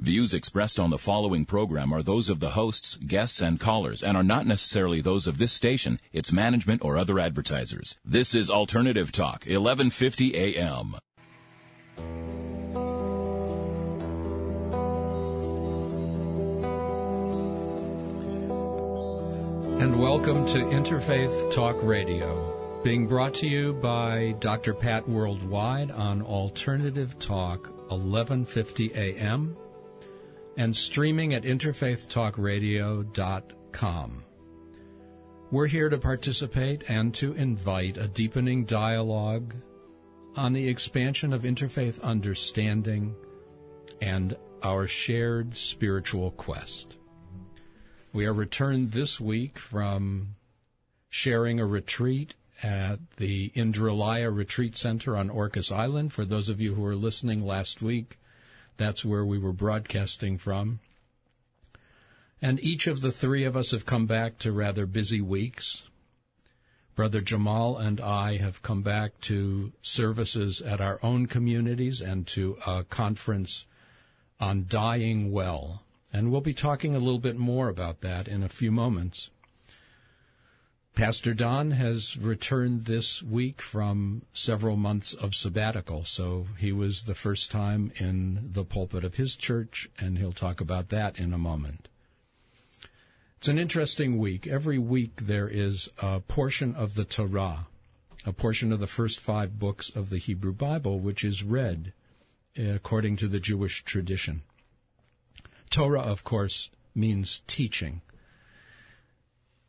[0.00, 4.16] Views expressed on the following program are those of the hosts, guests, and callers and
[4.16, 7.98] are not necessarily those of this station, its management, or other advertisers.
[8.02, 10.96] This is Alternative Talk, 1150 AM.
[19.82, 24.72] And welcome to Interfaith Talk Radio, being brought to you by Dr.
[24.72, 29.58] Pat Worldwide on Alternative Talk, 1150 AM
[30.60, 34.24] and streaming at interfaithtalkradio.com.
[35.50, 39.54] We're here to participate and to invite a deepening dialogue
[40.36, 43.14] on the expansion of interfaith understanding
[44.02, 46.94] and our shared spiritual quest.
[48.12, 50.34] We are returned this week from
[51.08, 56.12] sharing a retreat at the Indralaya Retreat Center on Orcas Island.
[56.12, 58.18] For those of you who were listening last week,
[58.80, 60.80] that's where we were broadcasting from.
[62.40, 65.82] And each of the three of us have come back to rather busy weeks.
[66.96, 72.56] Brother Jamal and I have come back to services at our own communities and to
[72.66, 73.66] a conference
[74.40, 75.82] on dying well.
[76.10, 79.28] And we'll be talking a little bit more about that in a few moments.
[81.00, 87.14] Pastor Don has returned this week from several months of sabbatical, so he was the
[87.14, 91.38] first time in the pulpit of his church, and he'll talk about that in a
[91.38, 91.88] moment.
[93.38, 94.46] It's an interesting week.
[94.46, 97.68] Every week there is a portion of the Torah,
[98.26, 101.94] a portion of the first five books of the Hebrew Bible, which is read
[102.58, 104.42] according to the Jewish tradition.
[105.70, 108.02] Torah, of course, means teaching.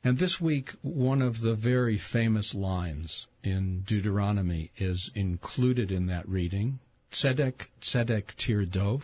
[0.03, 6.27] And this week, one of the very famous lines in Deuteronomy is included in that
[6.27, 6.79] reading.
[7.11, 9.03] Tzedek, tzedek tirdof.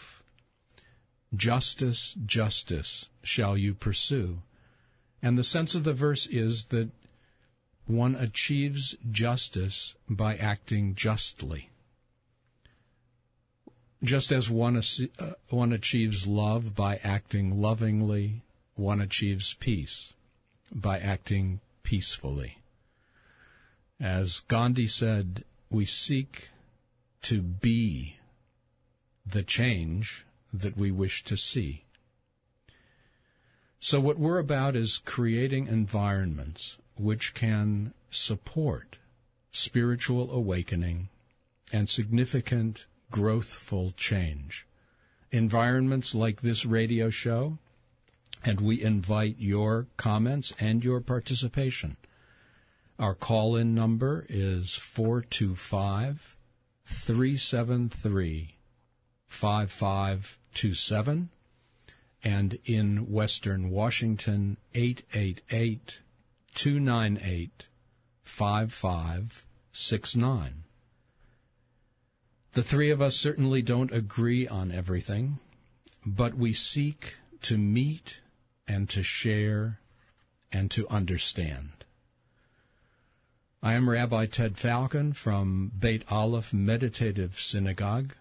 [1.36, 4.40] Justice, justice shall you pursue.
[5.22, 6.90] And the sense of the verse is that
[7.86, 11.70] one achieves justice by acting justly.
[14.02, 18.42] Just as one, uh, one achieves love by acting lovingly,
[18.76, 20.14] one achieves peace
[20.74, 22.58] by acting peacefully.
[24.00, 26.50] As Gandhi said, we seek
[27.24, 28.18] to be
[29.26, 31.84] the change that we wish to see.
[33.80, 38.98] So what we're about is creating environments which can support
[39.52, 41.10] spiritual awakening
[41.72, 44.66] and significant growthful change.
[45.32, 47.58] Environments like this radio show
[48.44, 51.98] and we invite your comments and your participation.
[53.00, 56.36] Our call in number is 425
[56.86, 58.56] 373
[59.28, 61.30] 5527
[62.24, 66.00] and in Western Washington 888
[66.56, 67.66] 298
[68.24, 70.64] 5569.
[72.54, 75.38] The three of us certainly don't agree on everything,
[76.06, 78.18] but we seek to meet
[78.68, 79.80] and to share
[80.52, 81.86] and to understand.
[83.62, 88.14] I am Rabbi Ted Falcon from Beit Aleph Meditative Synagogue,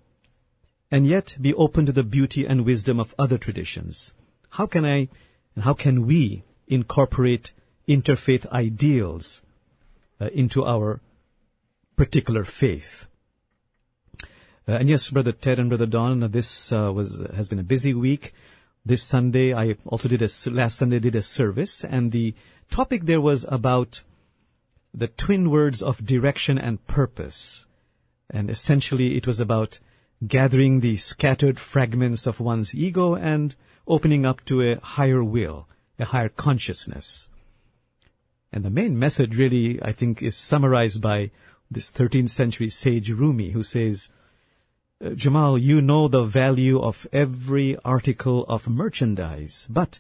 [0.89, 4.13] and yet be open to the beauty and wisdom of other traditions?
[4.51, 5.09] How can I
[5.55, 7.53] and how can we incorporate
[7.87, 9.41] interfaith ideals
[10.19, 11.01] uh, into our
[11.95, 13.07] particular faith.
[14.67, 17.93] Uh, and yes, Brother Ted and Brother Don, this uh, was has been a busy
[17.93, 18.33] week.
[18.85, 22.35] This Sunday, I also did a last Sunday did a service, and the
[22.69, 24.03] topic there was about
[24.93, 27.65] the twin words of direction and purpose,
[28.29, 29.79] and essentially it was about
[30.27, 33.55] gathering the scattered fragments of one's ego and
[33.87, 35.67] opening up to a higher will,
[35.97, 37.27] a higher consciousness.
[38.53, 41.31] And the main message really, I think, is summarized by
[41.71, 44.09] this 13th century sage Rumi, who says,
[45.03, 49.99] uh, Jamal, you know the value of every article of merchandise, but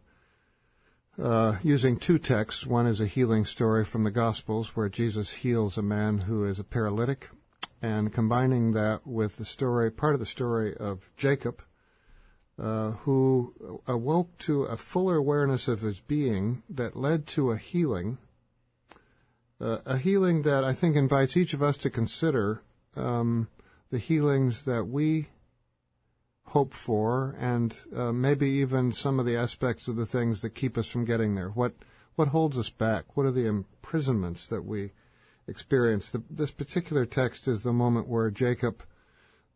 [1.21, 2.65] uh, using two texts.
[2.65, 6.59] One is a healing story from the Gospels where Jesus heals a man who is
[6.59, 7.29] a paralytic
[7.81, 11.61] and combining that with the story, part of the story of Jacob,
[12.59, 18.17] uh, who awoke to a fuller awareness of his being that led to a healing,
[19.61, 22.61] uh, a healing that I think invites each of us to consider
[22.95, 23.47] um,
[23.91, 25.27] the healings that we
[26.47, 30.77] hope for, and uh, maybe even some of the aspects of the things that keep
[30.77, 31.49] us from getting there.
[31.49, 31.73] What
[32.15, 33.15] what holds us back?
[33.15, 34.91] What are the imprisonments that we
[35.47, 36.09] experience.
[36.09, 38.83] The, this particular text is the moment where Jacob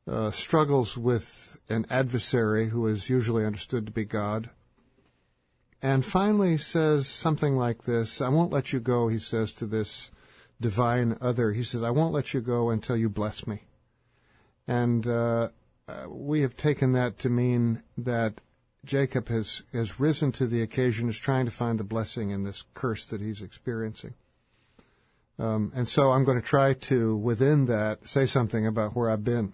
[0.07, 4.49] uh, struggles with an adversary who is usually understood to be God.
[5.81, 10.11] And finally says something like this I won't let you go, he says to this
[10.59, 11.53] divine other.
[11.53, 13.63] He says, I won't let you go until you bless me.
[14.67, 15.49] And uh,
[15.87, 18.41] uh we have taken that to mean that
[18.83, 22.65] Jacob has, has risen to the occasion, is trying to find the blessing in this
[22.73, 24.15] curse that he's experiencing.
[25.37, 29.23] Um, and so I'm going to try to, within that, say something about where I've
[29.23, 29.53] been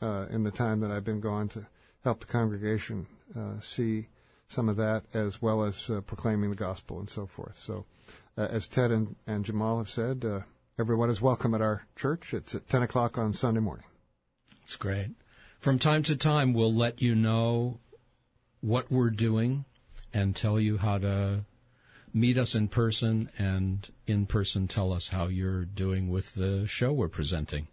[0.00, 1.66] uh, in the time that I've been gone to
[2.04, 3.06] help the congregation
[3.36, 4.08] uh, see
[4.48, 7.58] some of that, as well as uh, proclaiming the gospel and so forth.
[7.58, 7.84] So,
[8.36, 10.40] uh, as Ted and, and, Jamal have said, uh,
[10.78, 12.32] everyone is welcome at our church.
[12.32, 13.84] It's at 10 o'clock on Sunday morning.
[14.64, 15.10] It's great.
[15.60, 17.80] From time to time, we'll let you know
[18.60, 19.64] what we're doing
[20.14, 21.44] and tell you how to
[22.14, 26.92] meet us in person and in person tell us how you're doing with the show
[26.92, 27.66] we're presenting.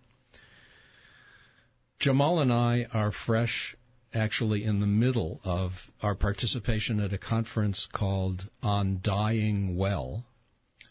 [1.99, 3.75] Jamal and I are fresh
[4.15, 10.25] actually in the middle of our participation at a conference called On Dying Well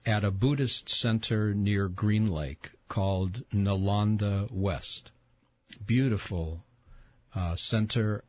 [0.07, 5.11] at a Buddhist center near Green Lake called Nalanda West.
[5.85, 6.63] Beautiful
[7.35, 8.25] uh, center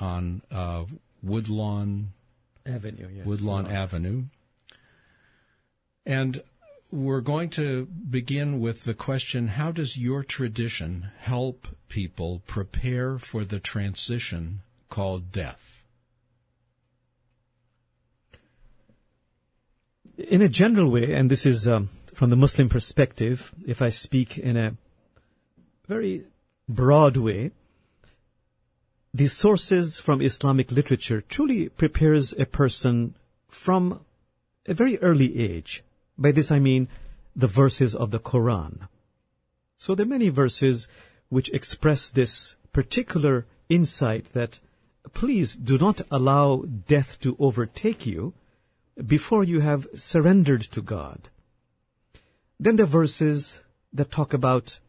[0.00, 0.84] on uh,
[1.22, 2.12] Woodlawn
[2.66, 3.26] Avenue, yes.
[3.26, 3.74] Woodlawn North.
[3.76, 4.24] Avenue.
[6.06, 6.42] And
[6.90, 13.44] we're going to begin with the question how does your tradition help people prepare for
[13.44, 15.60] the transition called death?
[20.16, 24.38] In a general way, and this is um, from the Muslim perspective, if I speak
[24.38, 24.76] in a
[25.88, 26.24] very
[26.68, 27.50] broad way,
[29.14, 33.14] the sources from Islamic literature truly prepares a person
[33.48, 34.00] from
[34.66, 35.84] a very early age.
[36.18, 36.88] By this I mean
[37.36, 38.88] the verses of the Quran.
[39.78, 40.88] So there are many verses
[41.28, 44.58] which express this particular insight that
[45.12, 48.34] please do not allow death to overtake you
[49.06, 51.28] before you have surrendered to God.
[52.58, 53.60] Then are verses
[53.92, 54.80] that talk about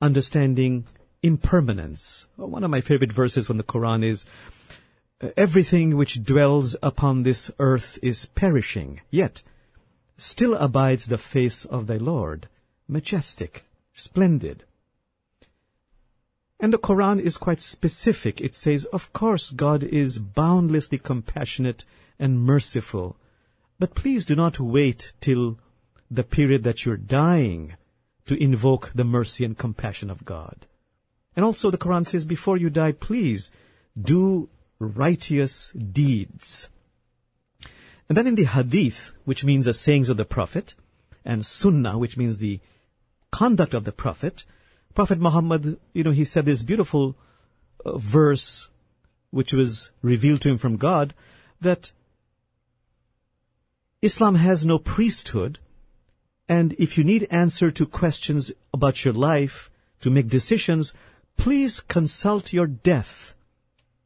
[0.00, 0.86] understanding
[1.22, 2.26] impermanence.
[2.36, 4.26] One of my favorite verses from the Quran is,
[5.20, 9.42] uh, everything which dwells upon this earth is perishing, yet
[10.16, 12.48] still abides the face of thy Lord,
[12.86, 14.64] majestic, splendid.
[16.60, 18.40] And the Quran is quite specific.
[18.40, 21.84] It says, of course, God is boundlessly compassionate
[22.18, 23.16] and merciful,
[23.78, 25.58] but please do not wait till
[26.10, 27.74] the period that you're dying
[28.26, 30.66] to invoke the mercy and compassion of God.
[31.38, 33.52] And also the Quran says, before you die, please
[33.96, 34.48] do
[34.80, 36.68] righteous deeds.
[38.08, 40.74] And then in the Hadith, which means the sayings of the Prophet,
[41.24, 42.58] and Sunnah, which means the
[43.30, 44.46] conduct of the Prophet,
[44.96, 47.14] Prophet Muhammad, you know, he said this beautiful
[47.84, 48.68] uh, verse,
[49.30, 51.14] which was revealed to him from God,
[51.60, 51.92] that
[54.02, 55.60] Islam has no priesthood,
[56.48, 60.94] and if you need answer to questions about your life, to make decisions,
[61.38, 63.34] please consult your death.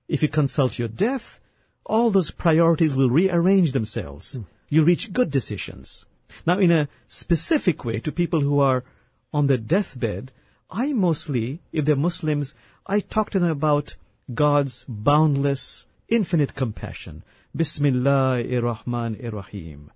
[0.06, 1.40] If you consult your death,
[1.84, 4.36] all those priorities will rearrange themselves.
[4.36, 4.44] Mm.
[4.68, 6.06] You'll reach good decisions.
[6.46, 8.84] Now, in a specific way, to people who are
[9.32, 10.32] on their deathbed,
[10.70, 12.54] I mostly, if they're Muslims,
[12.86, 13.96] I talk to them about
[14.32, 17.24] God's boundless, infinite compassion.
[17.56, 19.90] Bismillahir-Rahmanir-Rahim.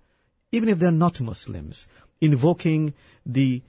[0.51, 1.87] Even if they're not Muslims,
[2.21, 2.93] invoking
[3.25, 3.61] the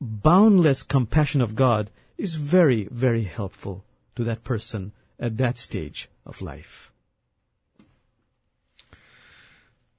[0.00, 3.82] boundless compassion of God is very, very helpful
[4.14, 6.92] to that person at that stage of life.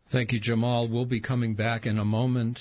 [0.07, 0.87] Thank you, Jamal.
[0.87, 2.59] We'll be coming back in a moment,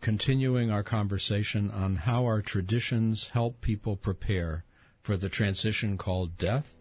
[0.00, 4.64] continuing our conversation on how our traditions help people prepare
[5.00, 6.72] for the transition called death.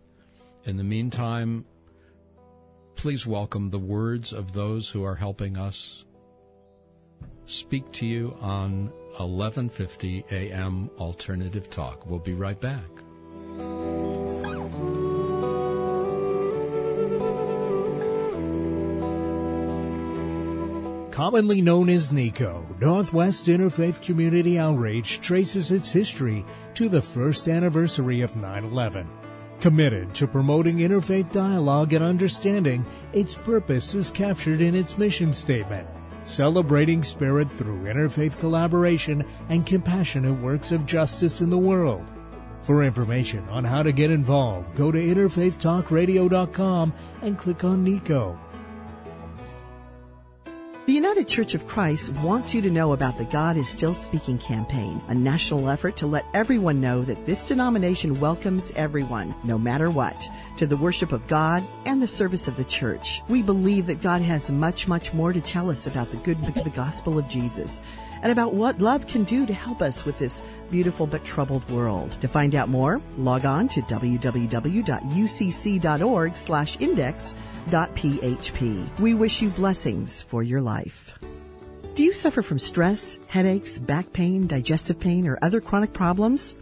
[0.63, 1.65] In the meantime,
[2.93, 6.05] please welcome the words of those who are helping us
[7.47, 12.05] speak to you on 1150 AM Alternative Talk.
[12.05, 12.89] We'll be right back.
[21.11, 28.21] Commonly known as NICO, Northwest Interfaith Community Outreach traces its history to the first anniversary
[28.21, 29.07] of 9 11.
[29.59, 35.87] Committed to promoting interfaith dialogue and understanding, its purpose is captured in its mission statement
[36.31, 42.05] celebrating spirit through interfaith collaboration and compassionate works of justice in the world.
[42.61, 48.39] For information on how to get involved, go to interfaithtalkradio.com and click on NICO.
[50.87, 54.39] The United Church of Christ wants you to know about the God is Still Speaking
[54.39, 59.91] campaign, a national effort to let everyone know that this denomination welcomes everyone, no matter
[59.91, 63.21] what, to the worship of God and the service of the church.
[63.29, 66.63] We believe that God has much, much more to tell us about the good of
[66.63, 67.79] the gospel of Jesus
[68.23, 72.15] and about what love can do to help us with this beautiful but troubled world.
[72.21, 74.25] To find out more, log on to www.ucc.org
[76.35, 77.35] slash index
[77.69, 78.99] php.
[78.99, 81.11] We wish you blessings for your life.
[81.95, 86.55] Do you suffer from stress, headaches, back pain, digestive pain, or other chronic problems?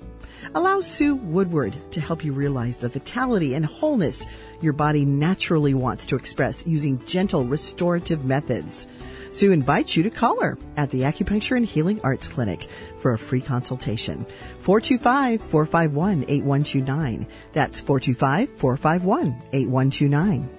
[0.56, 4.26] Allow Sue Woodward to help you realize the vitality and wholeness
[4.62, 8.88] your body naturally wants to express using gentle restorative methods.
[9.32, 12.68] Sue invites you to call her at the Acupuncture and Healing Arts Clinic
[13.00, 14.26] for a free consultation.
[14.64, 17.28] 425-451-8129.
[17.54, 20.59] That's 425-451-8129.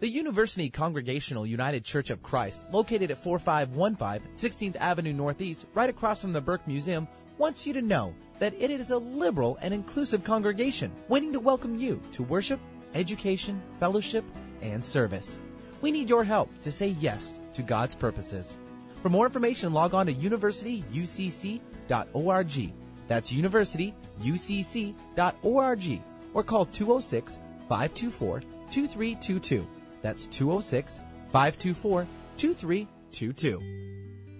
[0.00, 6.20] The University Congregational United Church of Christ, located at 4515 16th Avenue Northeast, right across
[6.20, 10.22] from the Burke Museum, wants you to know that it is a liberal and inclusive
[10.22, 12.60] congregation waiting to welcome you to worship,
[12.94, 14.24] education, fellowship,
[14.62, 15.40] and service.
[15.80, 18.54] We need your help to say yes to God's purposes.
[19.02, 22.72] For more information, log on to universityucc.org.
[23.08, 26.02] That's universityucc.org
[26.34, 27.38] or call 206
[27.68, 28.40] 524
[28.70, 29.66] 2322.
[30.02, 31.00] That's 206
[31.30, 33.78] 524 2322.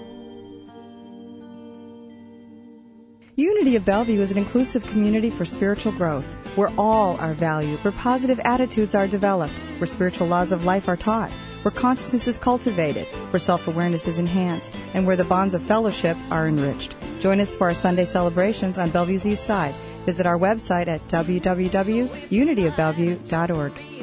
[3.39, 6.25] Unity of Bellevue is an inclusive community for spiritual growth,
[6.57, 10.97] where all are valued, where positive attitudes are developed, where spiritual laws of life are
[10.97, 11.31] taught,
[11.61, 16.49] where consciousness is cultivated, where self-awareness is enhanced, and where the bonds of fellowship are
[16.49, 16.93] enriched.
[17.21, 19.73] Join us for our Sunday celebrations on Bellevue's East Side.
[20.05, 23.98] Visit our website at www.unityofbellevue.org.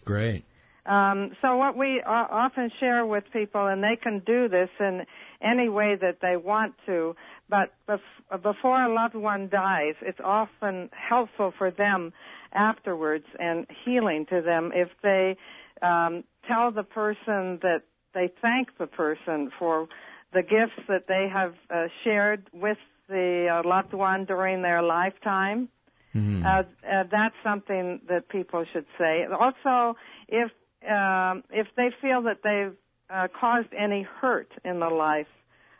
[0.04, 0.44] Great.
[0.86, 5.02] Um, so what we often share with people, and they can do this in
[5.42, 7.14] any way that they want to,
[7.48, 12.12] but bef- before a loved one dies, it's often helpful for them
[12.52, 15.36] afterwards and healing to them if they
[15.82, 17.82] um, tell the person that
[18.14, 19.88] they thank the person for
[20.32, 22.78] the gifts that they have uh, shared with
[23.08, 25.68] the uh, loved one during their lifetime.
[26.14, 26.44] Mm-hmm.
[26.44, 29.24] Uh, uh, that's something that people should say.
[29.38, 29.96] Also,
[30.28, 30.50] if
[30.88, 32.76] um, if they feel that they've
[33.10, 35.26] uh, caused any hurt in the life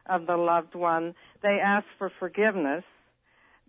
[0.07, 2.85] of the loved one, they ask for forgiveness.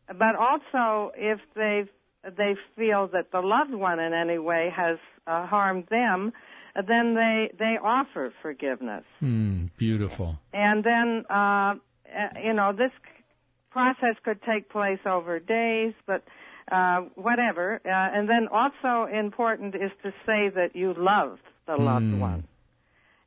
[0.07, 1.85] But also, if they
[2.23, 6.31] they feel that the loved one in any way has uh, harmed them,
[6.75, 9.03] then they they offer forgiveness.
[9.21, 10.39] Mm, beautiful.
[10.53, 11.75] And then, uh,
[12.43, 12.91] you know, this
[13.71, 16.23] process could take place over days, but
[16.71, 17.81] uh, whatever.
[17.85, 22.19] Uh, and then also important is to say that you love the loved Mm.
[22.19, 22.43] one.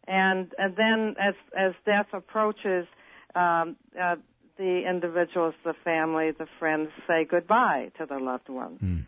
[0.06, 2.86] And, and then as, as death approaches,
[3.34, 4.16] um, uh,
[4.58, 8.78] the individuals, the family, the friends say goodbye to the loved one.
[8.82, 9.06] Mm.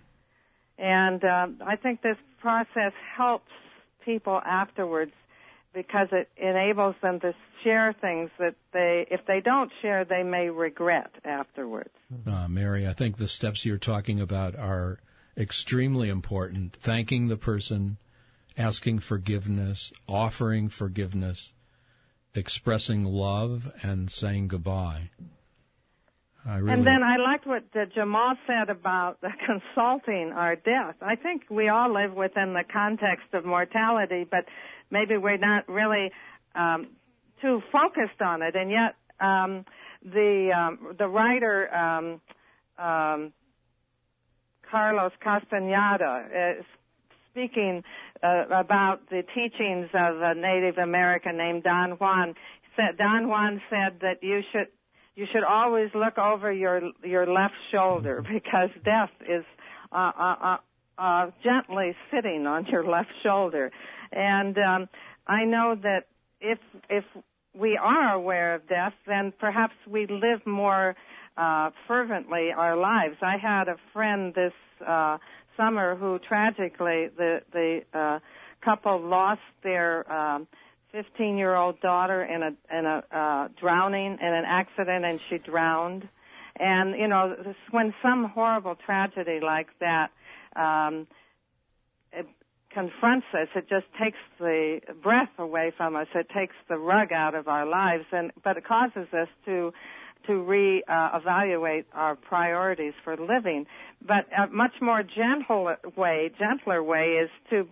[0.78, 3.52] And um, I think this process helps
[4.06, 5.12] people afterwards
[5.74, 10.48] because it enables them to share things that they, if they don't share, they may
[10.48, 11.90] regret afterwards.
[12.26, 14.98] Uh, Mary, I think the steps you're talking about are
[15.36, 16.78] extremely important.
[16.82, 17.98] Thanking the person,
[18.56, 21.50] asking forgiveness, offering forgiveness,
[22.34, 25.10] expressing love, and saying goodbye.
[26.46, 30.94] Really, And then I liked what uh, Jamal said about consulting our death.
[31.00, 34.44] I think we all live within the context of mortality, but
[34.90, 36.12] maybe we're not really
[36.54, 36.88] um,
[37.42, 38.54] too focused on it.
[38.54, 39.64] And yet, um,
[40.04, 42.20] the um, the writer um,
[42.78, 43.32] um,
[44.70, 46.64] Carlos Castaneda is
[47.30, 47.82] speaking
[48.22, 52.34] uh, about the teachings of a Native American named Don Juan.
[52.98, 54.68] Don Juan said that you should
[55.16, 59.44] you should always look over your your left shoulder because death is
[59.90, 60.56] uh, uh, uh,
[60.98, 63.72] uh, gently sitting on your left shoulder,
[64.12, 64.88] and um,
[65.26, 66.04] I know that
[66.40, 67.04] if if
[67.58, 70.94] we are aware of death, then perhaps we live more
[71.36, 73.16] uh, fervently our lives.
[73.22, 74.52] I had a friend this
[74.86, 75.16] uh,
[75.56, 78.18] summer who tragically the the uh,
[78.62, 80.46] couple lost their um,
[80.96, 85.36] 15 year old daughter in a in a uh, drowning in an accident and she
[85.36, 86.08] drowned.
[86.58, 90.10] And you know this, when some horrible tragedy like that
[90.56, 91.06] um
[92.72, 97.34] confronts us it just takes the breath away from us it takes the rug out
[97.34, 99.72] of our lives and but it causes us to
[100.26, 101.20] to re uh,
[101.94, 103.66] our priorities for living.
[104.04, 107.68] But a much more gentle way gentler way is to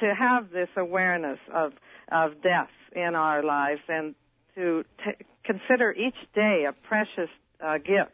[0.00, 1.72] to have this awareness of
[2.10, 4.14] of death in our lives and
[4.54, 7.30] to t- consider each day a precious
[7.64, 8.12] uh, gift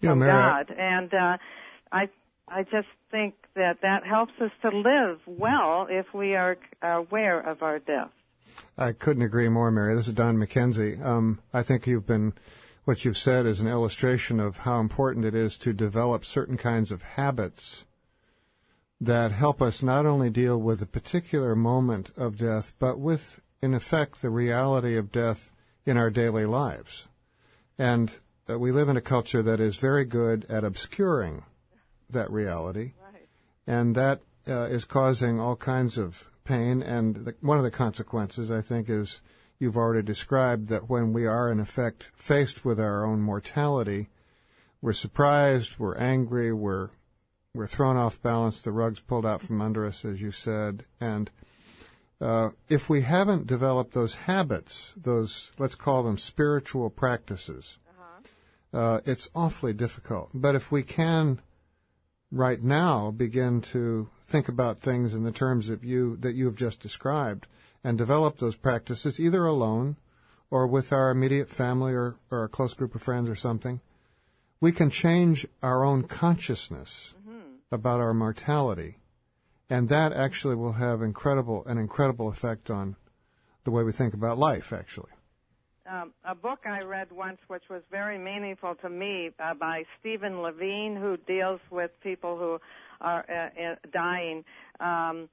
[0.00, 0.74] You know, from Mary, God.
[0.76, 1.36] And uh,
[1.92, 2.08] I
[2.48, 7.62] I just think that that helps us to live well if we are aware of
[7.62, 8.10] our death.
[8.76, 9.94] I couldn't agree more, Mary.
[9.94, 11.02] This is Don McKenzie.
[11.04, 12.34] Um, I think you've been,
[12.84, 16.92] what you've said is an illustration of how important it is to develop certain kinds
[16.92, 17.84] of habits
[19.00, 23.74] that help us not only deal with a particular moment of death, but with, in
[23.74, 25.52] effect, the reality of death
[25.84, 27.08] in our daily lives.
[27.78, 28.12] And
[28.48, 31.44] uh, we live in a culture that is very good at obscuring
[32.10, 32.92] that reality.
[33.66, 36.82] And that uh, is causing all kinds of pain.
[36.82, 39.20] And the, one of the consequences, I think, is
[39.58, 44.10] you've already described that when we are in effect faced with our own mortality,
[44.82, 46.90] we're surprised, we're angry, we're
[47.54, 51.30] we're thrown off balance, the rug's pulled out from under us, as you said, and
[52.20, 57.78] uh, if we haven't developed those habits, those let's call them spiritual practices,
[58.72, 60.30] uh, it's awfully difficult.
[60.34, 61.40] But if we can,
[62.30, 66.56] right now, begin to think about things in the terms of you that you have
[66.56, 67.46] just described,
[67.84, 69.96] and develop those practices either alone
[70.50, 73.80] or with our immediate family or, or a close group of friends or something,
[74.60, 77.13] we can change our own consciousness
[77.74, 78.96] about our mortality,
[79.68, 82.96] and that actually will have incredible an incredible effect on
[83.64, 84.72] the way we think about life.
[84.72, 85.10] Actually,
[85.90, 90.40] um, a book I read once, which was very meaningful to me, uh, by Stephen
[90.40, 92.58] Levine, who deals with people who
[93.00, 94.44] are uh, uh, dying.
[94.80, 95.28] Um,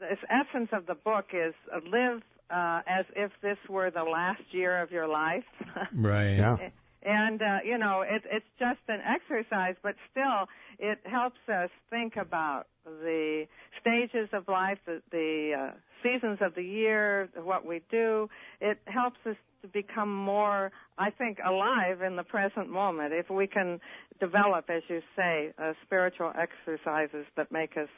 [0.00, 4.42] the essence of the book is uh, live uh, as if this were the last
[4.50, 5.44] year of your life.
[5.94, 6.36] right.
[6.36, 6.56] Yeah.
[7.04, 12.16] And uh, you know, it, it's just an exercise, but still, it helps us think
[12.16, 13.46] about the
[13.80, 15.70] stages of life, the, the uh,
[16.02, 18.28] seasons of the year, what we do.
[18.60, 23.12] It helps us to become more, I think, alive in the present moment.
[23.12, 23.80] If we can
[24.20, 27.88] develop, as you say, uh, spiritual exercises that make us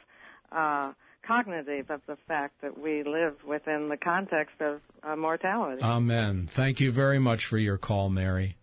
[0.51, 0.93] uh,
[1.27, 5.81] cognitive of the fact that we live within the context of uh, mortality.
[5.81, 6.47] Amen.
[6.51, 8.57] Thank you very much for your call, Mary.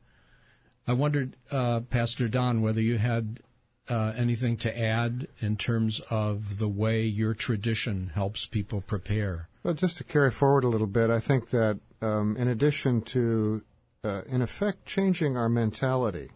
[0.87, 3.41] I wondered, uh, Pastor Don, whether you had
[3.89, 9.49] uh, anything to add in terms of the way your tradition helps people prepare.
[9.63, 13.63] Well, just to carry forward a little bit, I think that um, in addition to,
[14.03, 16.31] uh, in effect, changing our mentality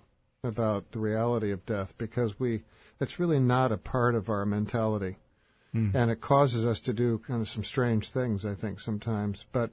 [0.44, 2.62] about the reality of death, because we,
[3.00, 5.16] it's really not a part of our mentality.
[5.72, 5.90] Hmm.
[5.92, 9.44] And it causes us to do kind of some strange things, I think, sometimes.
[9.50, 9.70] But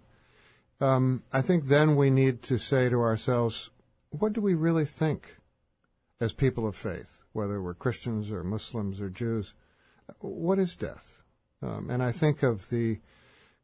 [0.81, 3.69] um, I think then we need to say to ourselves,
[4.13, 5.37] what do we really think
[6.19, 9.53] as people of faith, whether we're Christians or Muslims or Jews?
[10.19, 11.23] What is death?
[11.61, 12.99] Um, and I think of the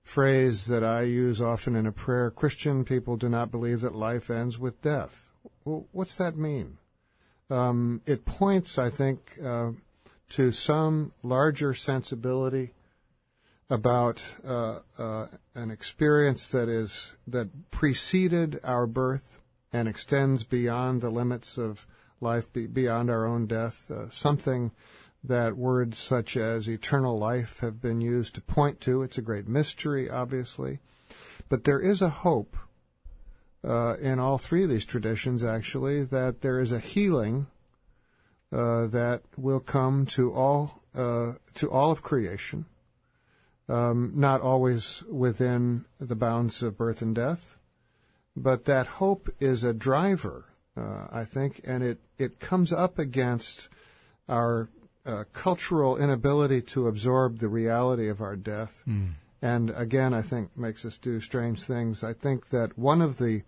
[0.02, 4.32] phrase that I use often in a prayer Christian people do not believe that life
[4.32, 5.30] ends with death.
[5.66, 6.78] Well, what's that mean?
[7.50, 9.72] Um, it points, I think, uh,
[10.30, 12.74] to some larger sensibility
[13.70, 19.39] about uh, uh, an experience that is that preceded our birth
[19.72, 21.86] and extends beyond the limits of
[22.22, 23.90] life, beyond our own death.
[23.90, 24.72] Uh, something
[25.24, 29.04] that words such as eternal life have been used to point to.
[29.04, 30.80] It's a great mystery, obviously,
[31.50, 32.56] but there is a hope
[33.64, 37.48] uh, in all three of these traditions, actually, that there is a healing
[38.52, 42.66] uh, that will come to all uh, to all of creation,
[43.68, 47.58] um, not always within the bounds of birth and death,
[48.42, 50.46] but that hope is a driver,
[50.78, 53.70] uh, I think, and it it comes up against
[54.28, 54.70] our
[55.06, 59.12] uh, cultural inability to absorb the reality of our death, Mm.
[59.42, 62.04] and again, I think makes us do strange things.
[62.04, 63.44] I think that one of the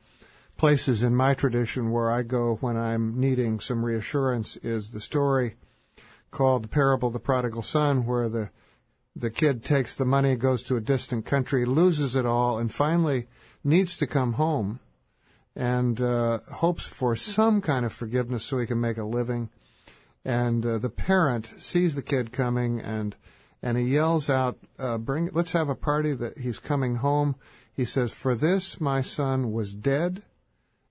[0.58, 5.56] places in my tradition where I go when I'm needing some reassurance is the story
[6.30, 8.50] called the parable of the prodigal son, where the
[9.16, 13.28] the kid takes the money, goes to a distant country, loses it all, and finally
[13.64, 14.80] needs to come home
[15.56, 19.50] and uh, hopes for some kind of forgiveness so he can make a living.
[20.24, 23.16] And uh, the parent sees the kid coming and
[23.64, 25.30] and he yells out, uh, "Bring!
[25.34, 27.36] Let's have a party that he's coming home."
[27.74, 30.24] He says, "For this my son was dead,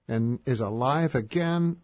[0.07, 1.79] and is alive again,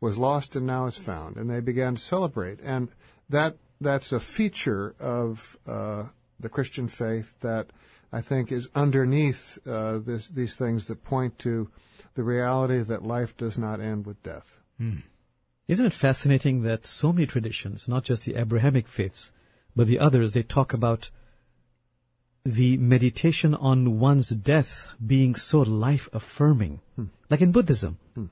[0.00, 2.88] was lost and now is found." And they began to celebrate, and
[3.28, 6.04] that that's a feature of uh,
[6.40, 7.70] the Christian faith that
[8.12, 11.70] I think is underneath uh, this, these things that point to
[12.14, 14.58] the reality that life does not end with death.
[14.78, 14.98] Hmm.
[15.66, 19.32] Isn't it fascinating that so many traditions, not just the Abrahamic faiths,
[19.74, 21.10] but the others, they talk about
[22.44, 26.80] the meditation on one's death being so life affirming.
[26.96, 27.06] Hmm.
[27.30, 27.98] Like in Buddhism.
[28.14, 28.26] Hmm.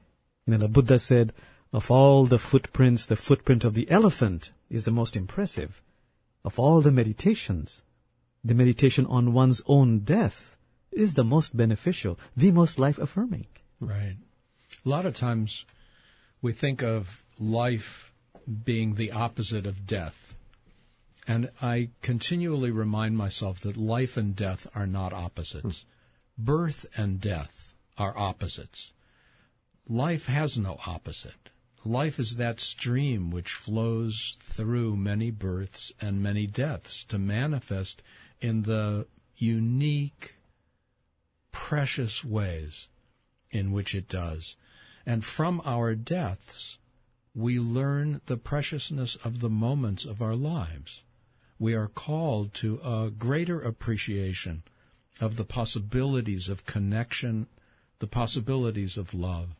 [0.46, 1.32] You know, the Buddha said,
[1.72, 5.80] of all the footprints, the footprint of the elephant is the most impressive.
[6.44, 7.82] Of all the meditations,
[8.42, 10.56] the meditation on one's own death
[10.92, 13.46] is the most beneficial, the most life affirming.
[13.80, 14.16] Right.
[14.84, 15.64] A lot of times
[16.42, 18.12] we think of life
[18.64, 20.34] being the opposite of death.
[21.26, 25.84] And I continually remind myself that life and death are not opposites.
[26.38, 26.44] Hmm.
[26.44, 28.90] Birth and death are opposites.
[29.88, 31.50] Life has no opposite.
[31.84, 38.02] Life is that stream which flows through many births and many deaths to manifest
[38.40, 40.34] in the unique
[41.52, 42.88] precious ways
[43.50, 44.56] in which it does.
[45.06, 46.78] And from our deaths,
[47.34, 51.02] we learn the preciousness of the moments of our lives.
[51.58, 54.62] We are called to a greater appreciation
[55.20, 57.46] of the possibilities of connection,
[57.98, 59.50] the possibilities of love,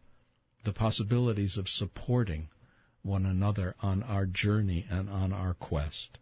[0.65, 2.49] the possibilities of supporting
[3.03, 6.19] one another on our journey and on our quest.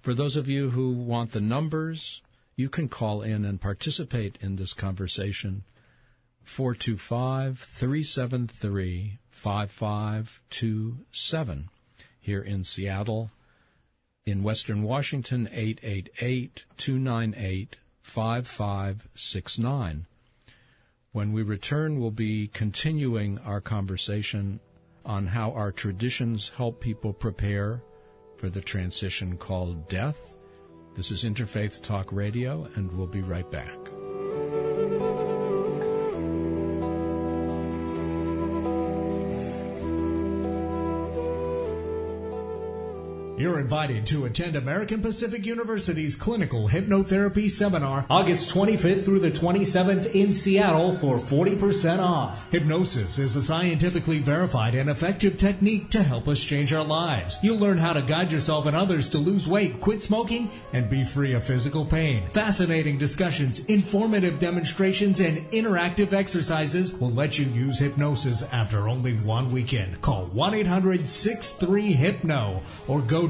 [0.00, 2.22] For those of you who want the numbers,
[2.56, 5.64] you can call in and participate in this conversation.
[6.42, 11.68] 425 373 5527
[12.18, 13.30] here in Seattle.
[14.24, 20.06] In Western Washington, 888 298 5569.
[21.12, 24.60] When we return, we'll be continuing our conversation
[25.04, 27.82] on how our traditions help people prepare
[28.40, 30.16] for the transition called death.
[30.96, 33.76] This is Interfaith Talk Radio, and we'll be right back.
[43.40, 50.12] You're invited to attend American Pacific University's Clinical Hypnotherapy Seminar August 25th through the 27th
[50.12, 52.52] in Seattle for 40% off.
[52.52, 57.38] Hypnosis is a scientifically verified and effective technique to help us change our lives.
[57.42, 61.02] You'll learn how to guide yourself and others to lose weight, quit smoking, and be
[61.02, 62.28] free of physical pain.
[62.28, 69.48] Fascinating discussions, informative demonstrations, and interactive exercises will let you use hypnosis after only one
[69.48, 70.02] weekend.
[70.02, 73.29] Call 1-800-63-HYPNO or go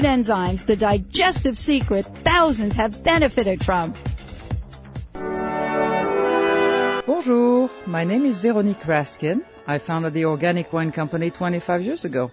[0.00, 3.94] enzymes, the digestive secret thousands have benefited from.
[7.04, 9.44] Bonjour, my name is Veronique Raskin.
[9.66, 12.32] I founded the Organic Wine Company 25 years ago.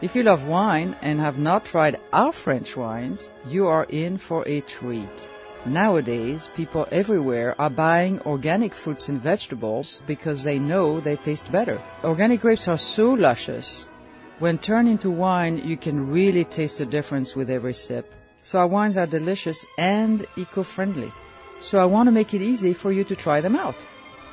[0.00, 4.46] If you love wine and have not tried our French wines, you are in for
[4.46, 5.30] a treat.
[5.66, 11.82] Nowadays, people everywhere are buying organic fruits and vegetables because they know they taste better.
[12.04, 13.88] Organic grapes are so luscious.
[14.38, 18.14] When turned into wine, you can really taste the difference with every sip.
[18.44, 21.12] So our wines are delicious and eco-friendly.
[21.58, 23.74] So I want to make it easy for you to try them out.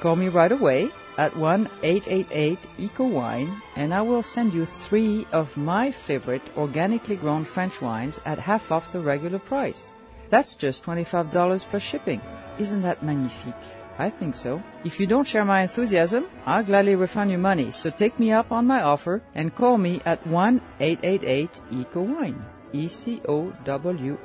[0.02, 6.44] Call me right away at 1-888-ECO-WINE and I will send you three of my favorite
[6.56, 9.91] organically grown French wines at half off the regular price.
[10.30, 12.22] That's just $25 plus shipping.
[12.60, 13.56] Isn't that magnifique?
[13.97, 14.62] I think so.
[14.84, 17.71] If you don't share my enthusiasm, I'll gladly refund you money.
[17.71, 22.45] So take me up on my offer and call me at 1-888-ECO-WINE.
[22.73, 24.15] E-C-O-W-I-N-E.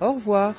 [0.00, 0.54] Au revoir.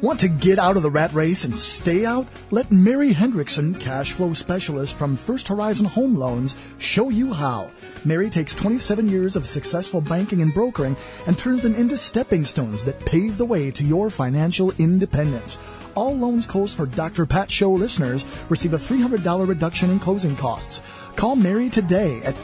[0.00, 2.26] Want to get out of the rat race and stay out?
[2.52, 7.68] Let Mary Hendrickson, cash flow specialist from First Horizon Home Loans, show you how.
[8.04, 12.84] Mary takes 27 years of successful banking and brokering and turns them into stepping stones
[12.84, 15.58] that pave the way to your financial independence.
[15.96, 17.26] All loans closed for Dr.
[17.26, 20.80] Pat Show listeners receive a $300 reduction in closing costs.
[21.16, 22.36] Call Mary today at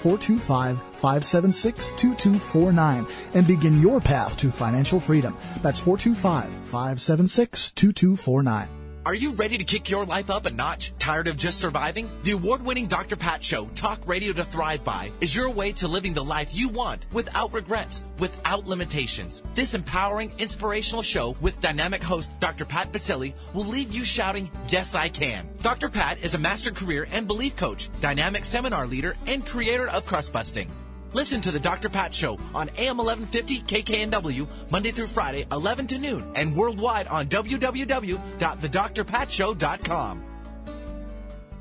[1.04, 5.36] 425-576-2249 and begin your path to financial freedom.
[5.62, 8.68] That's 425-576-2249.
[9.06, 10.94] Are you ready to kick your life up a notch?
[10.98, 12.10] Tired of just surviving?
[12.22, 13.16] The award-winning Dr.
[13.16, 16.70] Pat Show, Talk Radio to Thrive By, is your way to living the life you
[16.70, 19.42] want without regrets, without limitations.
[19.52, 22.64] This empowering, inspirational show with dynamic host Dr.
[22.64, 25.50] Pat Baccili will leave you shouting, Yes, I can.
[25.60, 25.90] Dr.
[25.90, 30.32] Pat is a master career and belief coach, dynamic seminar leader, and creator of Crust
[30.32, 30.70] Busting.
[31.14, 31.88] Listen to the Dr.
[31.88, 37.28] Pat Show on AM 1150 KKNW Monday through Friday, 11 to noon, and worldwide on
[37.28, 40.24] www.thedrpatshow.com.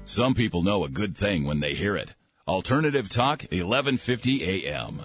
[0.06, 2.16] Some people know a good thing when they hear it.
[2.48, 5.02] Alternative Talk, 1150 AM.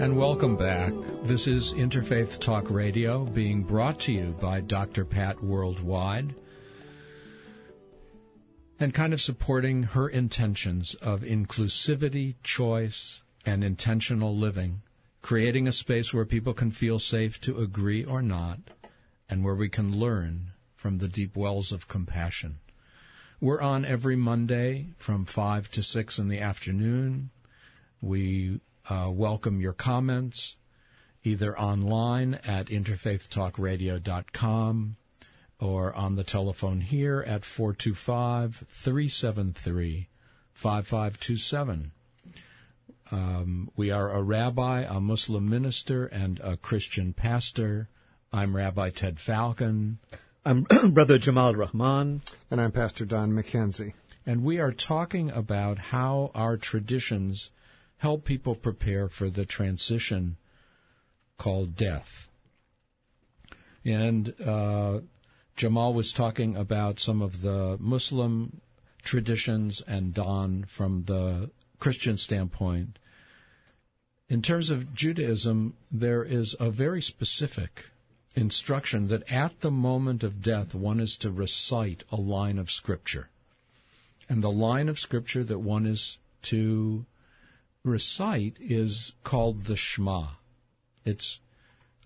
[0.00, 0.94] And welcome back.
[1.24, 5.04] This is Interfaith Talk Radio being brought to you by Dr.
[5.04, 6.34] Pat Worldwide
[8.80, 14.80] and kind of supporting her intentions of inclusivity, choice, and intentional living,
[15.20, 18.58] creating a space where people can feel safe to agree or not,
[19.28, 22.58] and where we can learn from the deep wells of compassion.
[23.38, 27.28] We're on every Monday from 5 to 6 in the afternoon.
[28.00, 30.56] We uh, welcome your comments,
[31.22, 34.96] either online at interfaithtalkradio.com
[35.60, 40.08] or on the telephone here at 425 373
[40.54, 41.92] 5527.
[43.12, 47.88] Um, we are a rabbi, a Muslim minister, and a Christian pastor.
[48.32, 49.98] I'm Rabbi Ted Falcon.
[50.44, 52.22] I'm Brother Jamal Rahman.
[52.50, 53.94] And I'm Pastor Don McKenzie.
[54.24, 57.50] And we are talking about how our traditions
[57.98, 60.36] help people prepare for the transition
[61.36, 62.28] called death.
[63.84, 65.00] And uh,
[65.60, 68.62] Jamal was talking about some of the Muslim
[69.02, 72.98] traditions and Don from the Christian standpoint.
[74.30, 77.84] In terms of Judaism, there is a very specific
[78.34, 83.28] instruction that at the moment of death, one is to recite a line of Scripture.
[84.30, 87.04] And the line of Scripture that one is to
[87.84, 90.36] recite is called the Shema.
[91.04, 91.38] It's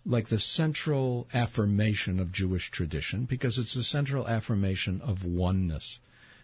[0.07, 5.99] like the central affirmation of Jewish tradition because it's the central affirmation of oneness.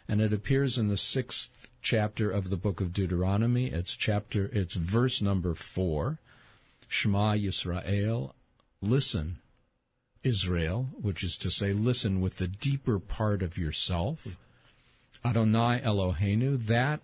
[0.08, 1.50] And it appears in the sixth
[1.82, 3.66] chapter of the book of Deuteronomy.
[3.66, 6.18] It's chapter, it's verse number four.
[6.88, 8.32] Shema Yisrael,
[8.80, 9.38] listen,
[10.24, 14.26] Israel, which is to say, listen with the deeper part of yourself.
[15.24, 17.00] Adonai Eloheinu, that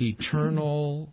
[0.00, 1.12] eternal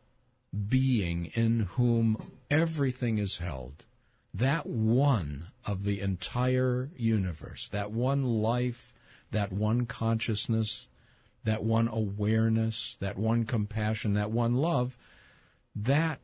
[0.70, 3.86] being in whom everything is held,
[4.34, 8.94] that one of the entire universe, that one life,
[9.32, 10.88] that one consciousness,
[11.44, 14.98] that one awareness, that one compassion, that one love,
[15.76, 16.20] that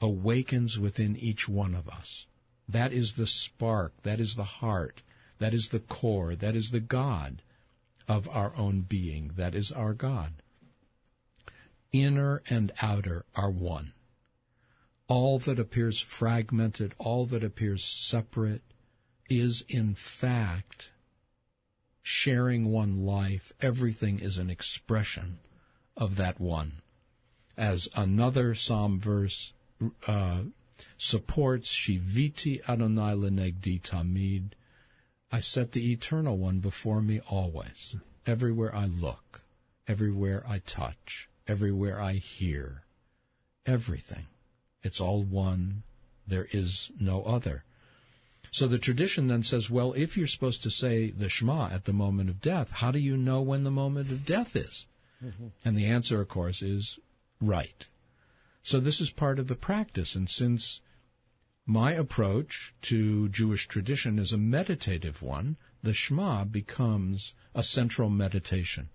[0.00, 2.26] awakens within each one of us.
[2.68, 5.00] That is the spark, that is the heart,
[5.38, 7.42] that is the core, that is the God
[8.06, 10.34] of our own being, that is our God.
[11.92, 13.92] Inner and outer are one.
[15.08, 18.62] All that appears fragmented, all that appears separate,
[19.28, 20.90] is in fact
[22.02, 23.52] sharing one life.
[23.60, 25.38] Everything is an expression
[25.96, 26.82] of that one.
[27.56, 29.52] As another psalm verse
[30.06, 30.42] uh,
[30.96, 34.52] supports, Shiviti Adonai lenegdi tamid,
[35.30, 39.42] I set the eternal one before me always, everywhere I look,
[39.86, 42.84] everywhere I touch, everywhere I hear,
[43.66, 44.26] everything.
[44.82, 45.82] It's all one.
[46.26, 47.64] There is no other.
[48.50, 51.92] So the tradition then says, well, if you're supposed to say the Shema at the
[51.92, 54.86] moment of death, how do you know when the moment of death is?
[55.22, 55.48] Mm-hmm.
[55.64, 56.98] And the answer, of course, is
[57.40, 57.86] right.
[58.62, 60.14] So this is part of the practice.
[60.14, 60.80] And since
[61.66, 68.88] my approach to Jewish tradition is a meditative one, the Shema becomes a central meditation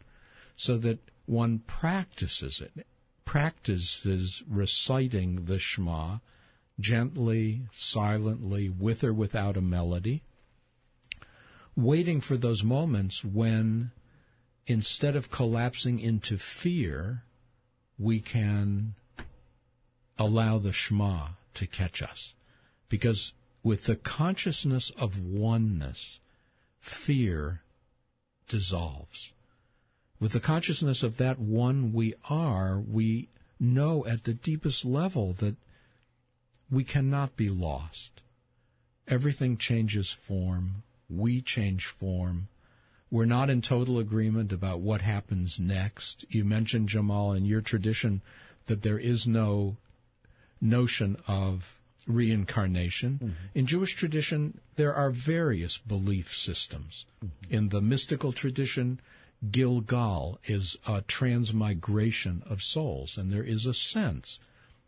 [0.55, 2.85] so that one practices it,
[3.25, 6.17] practices reciting the Shema
[6.79, 10.23] gently, silently, with or without a melody,
[11.75, 13.91] waiting for those moments when
[14.65, 17.23] instead of collapsing into fear,
[17.99, 18.95] we can
[20.17, 22.33] allow the Shema to catch us.
[22.89, 23.33] Because
[23.63, 26.19] with the consciousness of oneness,
[26.79, 27.61] fear
[28.47, 29.32] dissolves.
[30.23, 33.27] With the consciousness of that one we are, we
[33.59, 35.57] know at the deepest level that
[36.71, 38.21] we cannot be lost.
[39.05, 40.83] Everything changes form.
[41.09, 42.47] We change form.
[43.11, 46.23] We're not in total agreement about what happens next.
[46.29, 48.21] You mentioned, Jamal, in your tradition
[48.67, 49.75] that there is no
[50.61, 53.19] notion of reincarnation.
[53.21, 53.59] Mm-hmm.
[53.59, 57.03] In Jewish tradition, there are various belief systems.
[57.21, 57.53] Mm-hmm.
[57.53, 59.01] In the mystical tradition,
[59.49, 64.39] Gilgul is a transmigration of souls, and there is a sense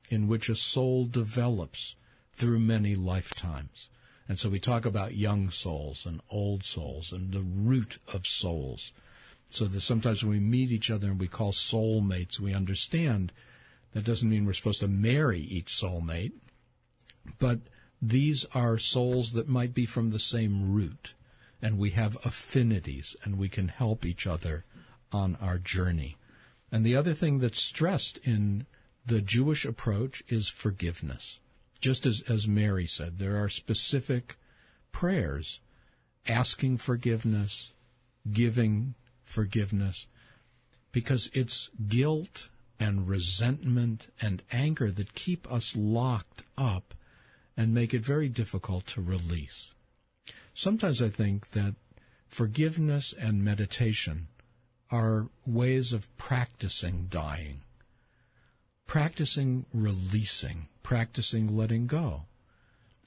[0.10, 1.96] in which a soul develops
[2.34, 3.90] through many lifetimes.
[4.28, 8.92] And so we talk about young souls and old souls and the root of souls.
[9.50, 13.32] So that sometimes when we meet each other and we call soulmates, we understand
[13.94, 16.34] that doesn't mean we're supposed to marry each soulmate,
[17.40, 17.60] but
[18.02, 21.14] these are souls that might be from the same root,
[21.66, 24.64] and we have affinities, and we can help each other
[25.12, 26.16] on our journey.
[26.72, 28.68] And the other thing that's stressed in
[29.04, 31.40] the Jewish approach is forgiveness.
[31.80, 34.38] Just as, as Mary said, there are specific
[34.92, 35.60] prayers
[36.28, 37.72] asking forgiveness,
[38.32, 38.94] giving
[39.26, 40.06] forgiveness,
[40.92, 42.48] because it's guilt
[42.80, 46.94] and resentment and anger that keep us locked up
[47.58, 49.72] and make it very difficult to release.
[50.56, 51.76] Sometimes I think that
[52.28, 54.28] forgiveness and meditation
[54.90, 57.62] are ways of practicing dying,
[58.88, 62.24] practicing releasing, practicing letting go.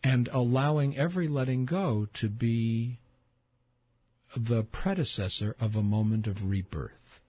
[0.03, 2.99] and allowing every letting go to be
[4.37, 7.21] the predecessor of a moment of rebirth.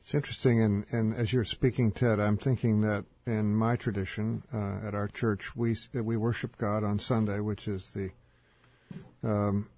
[0.00, 4.86] It's interesting, and, and as you're speaking, Ted, I'm thinking that in my tradition uh,
[4.86, 8.10] at our church, we we worship God on Sunday, which is the
[9.22, 9.68] um,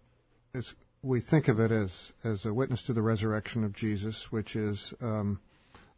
[1.02, 4.94] we think of it as as a witness to the resurrection of Jesus, which is
[5.02, 5.40] um,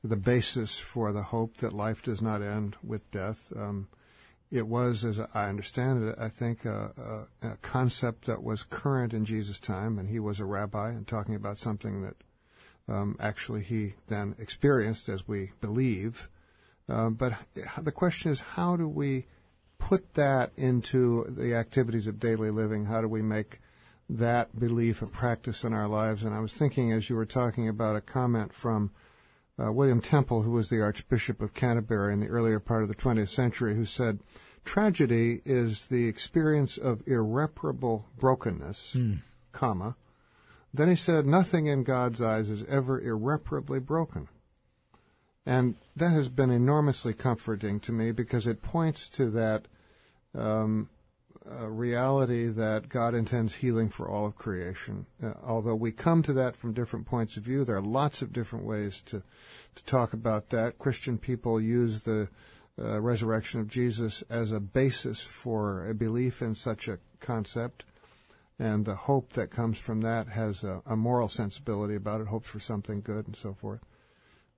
[0.02, 3.52] the basis for the hope that life does not end with death.
[3.54, 3.88] Um,
[4.50, 9.14] it was, as I understand it, I think a, a, a, concept that was current
[9.14, 12.16] in Jesus' time, and he was a rabbi and talking about something that
[12.86, 16.28] um, actually he then experienced, as we believe.
[16.88, 17.34] Uh, but
[17.80, 19.26] the question is, how do we
[19.78, 22.86] put that into the activities of daily living?
[22.86, 23.60] How do we make
[24.08, 26.22] that belief a practice in our lives?
[26.22, 28.90] And I was thinking, as you were talking about a comment from
[29.62, 32.94] uh, William Temple, who was the Archbishop of Canterbury in the earlier part of the
[32.94, 34.20] 20th century, who said,
[34.64, 39.18] Tragedy is the experience of irreparable brokenness, mm.
[39.52, 39.96] comma.
[40.72, 44.28] Then he said, Nothing in God's eyes is ever irreparably broken.
[45.44, 49.66] And that has been enormously comforting to me because it points to that
[50.34, 50.88] um,
[51.50, 55.06] uh, reality that God intends healing for all of creation.
[55.22, 58.32] Uh, although we come to that from different points of view, there are lots of
[58.32, 59.22] different ways to
[59.74, 60.78] to talk about that.
[60.78, 62.28] Christian people use the
[62.78, 67.84] uh, resurrection of Jesus as a basis for a belief in such a concept,
[68.58, 72.48] and the hope that comes from that has a, a moral sensibility about it, hopes
[72.48, 73.80] for something good, and so forth.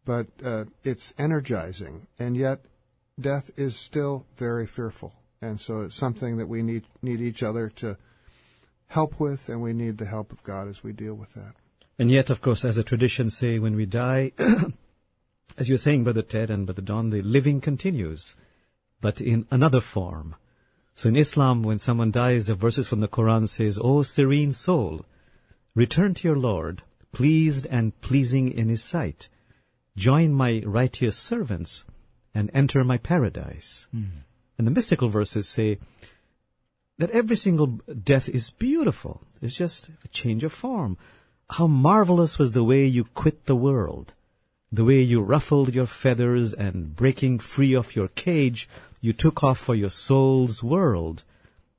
[0.04, 2.60] But uh, it's energizing, and yet
[3.18, 7.68] death is still very fearful and so it's something that we need need each other
[7.68, 7.96] to
[8.86, 11.54] help with, and we need the help of God as we deal with that.
[11.98, 14.32] And yet, of course, as the traditions say, when we die,
[15.58, 18.34] as you're saying, Brother Ted and Brother Don, the living continues,
[19.00, 20.34] but in another form.
[20.94, 25.04] So in Islam, when someone dies, the verses from the Quran says, O serene soul,
[25.74, 26.82] return to your Lord,
[27.12, 29.28] pleased and pleasing in His sight.
[29.96, 31.84] Join my righteous servants
[32.34, 33.86] and enter my paradise.
[33.94, 34.24] Mm.
[34.58, 35.78] And the mystical verses say
[36.98, 39.22] that every single death is beautiful.
[39.40, 40.96] It's just a change of form.
[41.50, 44.14] How marvelous was the way you quit the world.
[44.72, 48.68] The way you ruffled your feathers and breaking free of your cage,
[49.00, 51.22] you took off for your soul's world.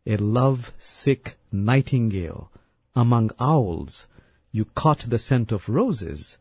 [0.06, 2.52] A love-sick nightingale
[2.96, 4.08] among owls.
[4.52, 6.38] You caught the scent of roses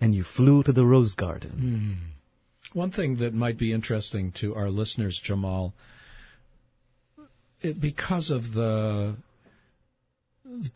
[0.00, 2.10] and you flew to the rose garden.
[2.72, 2.74] Mm.
[2.74, 5.74] One thing that might be interesting to our listeners, Jamal,
[7.60, 9.16] it, because of the,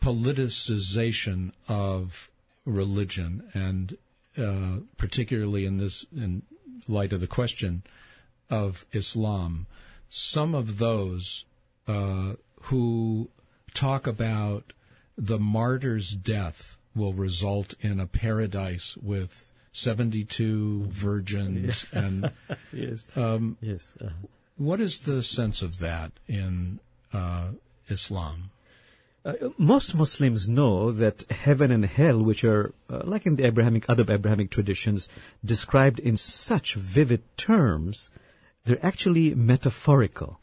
[0.01, 2.29] politicization of
[2.65, 3.97] religion, and
[4.37, 6.43] uh, particularly in this, in
[6.87, 7.83] light of the question
[8.49, 9.65] of Islam,
[10.09, 11.45] some of those
[11.87, 13.29] uh, who
[13.73, 14.73] talk about
[15.17, 22.31] the martyr's death will result in a paradise with 72 virgins and
[22.71, 24.11] yes um, yes uh-huh.
[24.57, 26.79] what is the sense of that in
[27.11, 27.51] uh,
[27.89, 28.51] Islam
[29.25, 33.89] uh, most Muslims know that heaven and hell, which are uh, like in the Abrahamic,
[33.89, 35.07] other Abrahamic traditions,
[35.45, 38.09] described in such vivid terms,
[38.65, 40.41] they're actually metaphorical.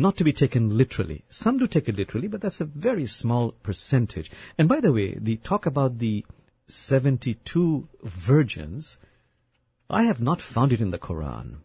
[0.00, 1.24] Not to be taken literally.
[1.28, 4.30] Some do take it literally, but that's a very small percentage.
[4.56, 6.24] And by the way, the talk about the
[6.68, 8.96] 72 virgins,
[9.90, 11.56] I have not found it in the Quran.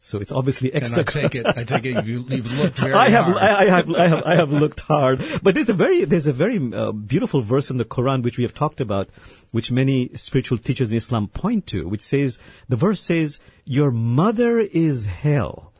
[0.00, 0.98] So it's obviously extra.
[0.98, 3.38] And I take it, I take it you've, you've looked very I have, hard.
[3.38, 5.22] I, I have, I have, I have looked hard.
[5.42, 8.44] But there's a very, there's a very uh, beautiful verse in the Quran which we
[8.44, 9.08] have talked about,
[9.50, 14.58] which many spiritual teachers in Islam point to, which says, the verse says, your mother
[14.58, 15.72] is hell.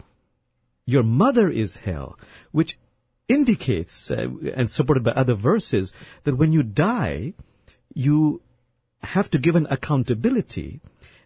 [0.95, 2.19] Your mother is hell,
[2.51, 2.79] which
[3.29, 5.93] indicates, uh, and supported by other verses,
[6.25, 7.35] that when you die,
[7.93, 8.41] you
[9.03, 10.81] have to give an accountability.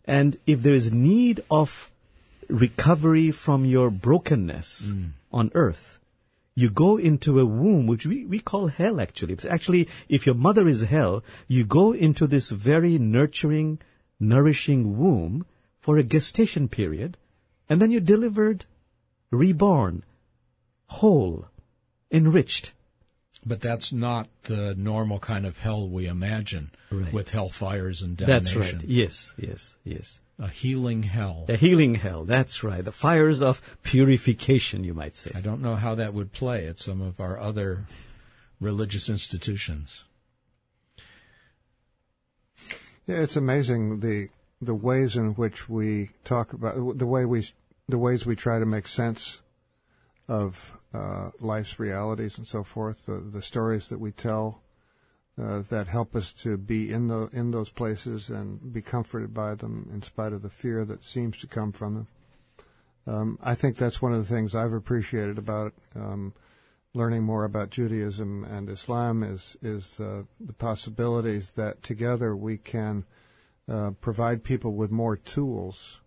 [0.05, 1.93] And if there is need of
[2.49, 5.11] recovery from your brokenness Mm.
[5.31, 6.01] on earth,
[6.57, 9.35] you go into a womb, which we, we call hell actually.
[9.35, 13.79] It's actually, if your mother is hell, you go into this very nurturing,
[14.19, 15.47] nourishing womb
[15.81, 17.17] for a gestation period,
[17.69, 18.67] and then you're delivered,
[19.33, 20.05] reborn,
[20.87, 21.47] whole,
[22.11, 22.73] enriched.
[23.45, 27.13] But that's not the normal kind of hell we imagine Right.
[27.13, 28.81] with hellfires and That's right.
[28.85, 30.21] Yes, yes, yes.
[30.39, 31.47] A healing hell.
[31.49, 32.25] A healing hell.
[32.25, 32.85] That's right.
[32.85, 35.33] The fires of purification, you might say.
[35.35, 37.87] I don't know how that would play at some of our other
[38.61, 40.05] religious institutions.
[43.07, 44.29] Yeah, it's amazing the
[44.61, 47.45] the ways in which we talk about the way we
[47.89, 49.43] the ways we try to make sense
[50.29, 53.07] of uh, life's realities and so forth.
[53.07, 54.63] The, the stories that we tell
[55.41, 59.55] uh, that help us to be in the in those places and be comforted by
[59.55, 62.07] them in spite of the fear that seems to come from them.
[63.07, 66.35] Um, I think that's one of the things I've appreciated about um,
[66.95, 73.05] learning more about Judaism and Islam is is uh, the possibilities that together we can
[73.69, 76.02] uh, provide people with more tools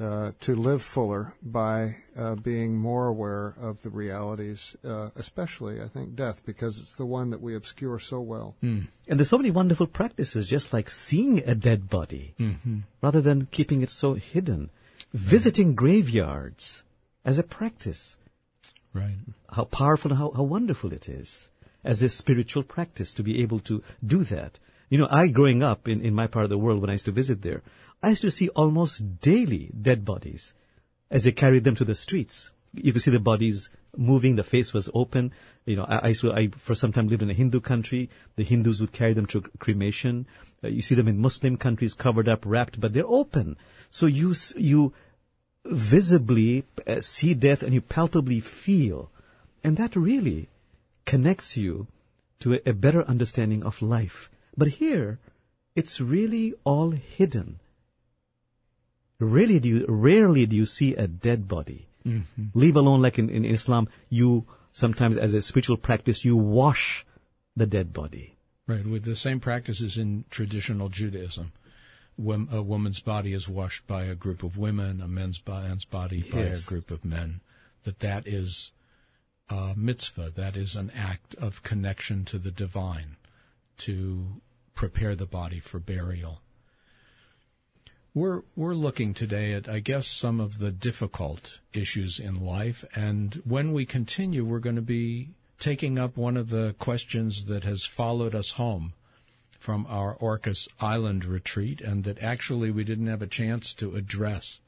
[0.00, 5.88] uh, to live fuller by uh, being more aware of the realities, uh, especially I
[5.88, 8.56] think death, because it's the one that we obscure so well.
[8.62, 8.88] Mm.
[9.06, 12.78] And there's so many wonderful practices, just like seeing a dead body, mm-hmm.
[13.02, 14.70] rather than keeping it so hidden.
[15.12, 16.84] Visiting graveyards
[17.24, 18.16] as a practice.
[18.94, 19.16] Right.
[19.50, 21.48] How powerful, how, how wonderful it is
[21.84, 24.58] as a spiritual practice to be able to do that.
[24.88, 27.06] You know, I growing up in, in my part of the world when I used
[27.06, 27.62] to visit there,
[28.02, 30.54] I used to see almost daily dead bodies
[31.10, 32.50] as they carried them to the streets.
[32.74, 35.32] You could see the bodies moving, the face was open.
[35.66, 38.10] You know, I, I, used to, I for some time lived in a Hindu country.
[38.36, 40.26] The Hindus would carry them to cremation.
[40.64, 43.56] Uh, you see them in Muslim countries covered up, wrapped, but they're open.
[43.90, 44.94] So you, you
[45.64, 49.10] visibly uh, see death and you palpably feel.
[49.62, 50.48] And that really
[51.04, 51.86] connects you
[52.40, 54.30] to a, a better understanding of life.
[54.56, 55.20] But here,
[55.76, 57.60] it's really all hidden.
[59.22, 61.86] Rarely do you, rarely do you see a dead body.
[62.04, 62.46] Mm-hmm.
[62.54, 67.06] Leave alone, like in, in Islam, you sometimes as a spiritual practice, you wash
[67.54, 68.36] the dead body.
[68.66, 71.52] Right, with the same practices in traditional Judaism.
[72.16, 76.22] When a woman's body is washed by a group of women, a man's, man's body
[76.22, 76.64] by Yes.
[76.64, 77.40] a group of men.
[77.84, 78.70] That that is
[79.48, 80.32] a mitzvah.
[80.34, 83.16] That is an act of connection to the divine,
[83.78, 84.40] to
[84.74, 86.41] prepare the body for burial.
[88.14, 93.40] We're we're looking today at I guess some of the difficult issues in life and
[93.46, 97.86] when we continue we're going to be taking up one of the questions that has
[97.86, 98.92] followed us home
[99.58, 104.58] from our Orcas Island retreat and that actually we didn't have a chance to address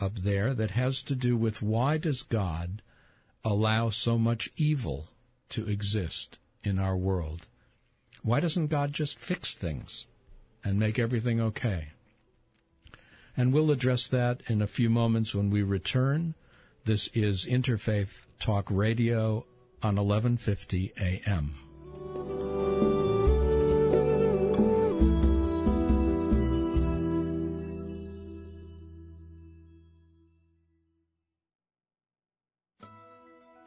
[0.00, 2.80] up there that has to do with why does God
[3.44, 5.08] allow so much evil
[5.50, 7.48] to exist in our world?
[8.22, 10.06] Why doesn't God just fix things
[10.64, 11.88] and make everything okay?
[13.38, 16.34] And we'll address that in a few moments when we return.
[16.84, 19.46] This is Interfaith Talk Radio
[19.80, 21.54] on 1150 AM.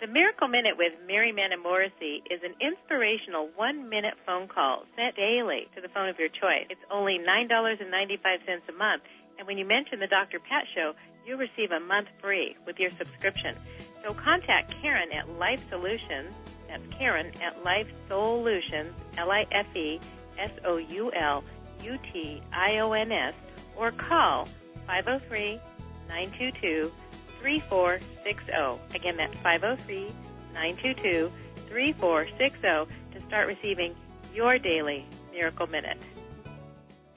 [0.01, 5.67] The Miracle Minute with Mary Morrissey is an inspirational one minute phone call sent daily
[5.75, 6.65] to the phone of your choice.
[6.69, 9.03] It's only $9.95 a month,
[9.41, 10.39] and when you mention the Dr.
[10.39, 10.93] Pat Show,
[11.25, 13.55] you'll receive a month free with your subscription.
[14.03, 16.31] So contact Karen at Life Solutions.
[16.67, 19.99] That's Karen at Life Solutions, L I F E
[20.37, 21.43] S O U L
[21.83, 23.33] U T I O N S,
[23.75, 24.47] or call
[24.85, 25.59] 503
[26.07, 26.91] 922
[27.39, 28.95] 3460.
[28.95, 30.05] Again, that's 503
[30.53, 31.31] 922
[31.67, 32.61] 3460
[33.13, 33.95] to start receiving
[34.35, 35.97] your daily Miracle Minute.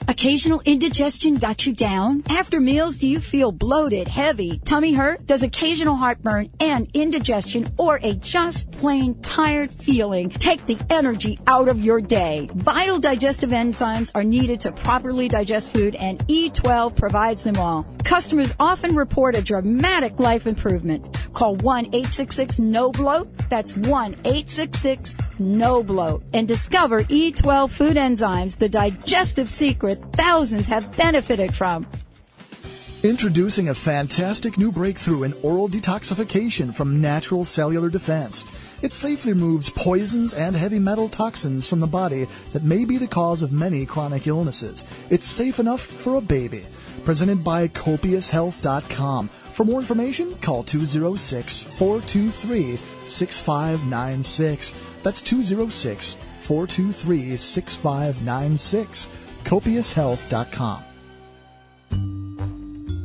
[0.06, 2.22] Occasional indigestion got you down?
[2.28, 5.26] After meals, do you feel bloated, heavy, tummy hurt?
[5.26, 11.68] Does occasional heartburn and indigestion or a just plain tired feeling take the energy out
[11.68, 12.50] of your day?
[12.54, 17.86] Vital digestive enzymes are needed to properly digest food and E12 provides them all.
[18.04, 21.18] Customers often report a dramatic life improvement.
[21.32, 23.48] Call 1-866-NO-BLOAT.
[23.48, 26.22] That's 1-866-NO-BLOAT.
[26.32, 31.86] And discover E12 food enzymes, the digestive secret thousands have benefited from.
[33.02, 38.46] Introducing a fantastic new breakthrough in oral detoxification from Natural Cellular Defense.
[38.82, 43.06] It safely removes poisons and heavy metal toxins from the body that may be the
[43.06, 44.84] cause of many chronic illnesses.
[45.10, 46.62] It's safe enough for a baby.
[47.04, 49.28] Presented by copioushealth.com.
[49.28, 52.76] For more information, call 206 423
[53.06, 55.02] 6596.
[55.02, 59.08] That's 206 423 6596.
[59.44, 60.82] Copioushealth.com.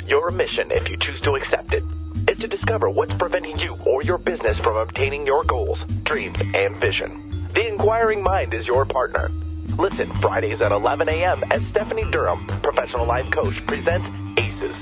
[0.07, 1.83] Your mission, if you choose to accept it,
[2.27, 6.77] is to discover what's preventing you or your business from obtaining your goals, dreams, and
[6.77, 7.47] vision.
[7.53, 9.29] The Inquiring Mind is your partner.
[9.77, 11.43] Listen Fridays at 11 a.m.
[11.51, 14.07] as Stephanie Durham, professional life coach, presents
[14.37, 14.75] ACES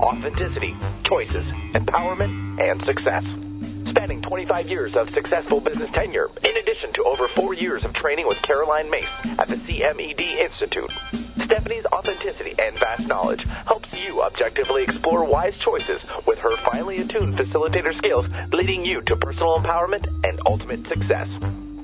[0.00, 3.24] Authenticity, Choices, Empowerment, and Success.
[3.88, 8.26] Spanning 25 years of successful business tenure, in addition to over four years of training
[8.26, 9.08] with Caroline Myss
[9.38, 10.90] at the CMED Institute.
[11.44, 17.38] Stephanie's Authenticity and vast knowledge helps you objectively explore wise choices with her finely attuned
[17.38, 21.28] facilitator skills, leading you to personal empowerment and ultimate success.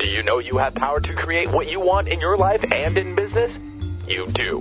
[0.03, 2.99] Do you know you have power to create what you want in your life and
[2.99, 3.57] in business?
[4.09, 4.61] You do.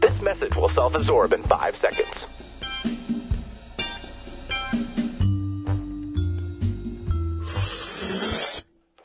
[0.00, 2.06] This message will self absorb in five seconds.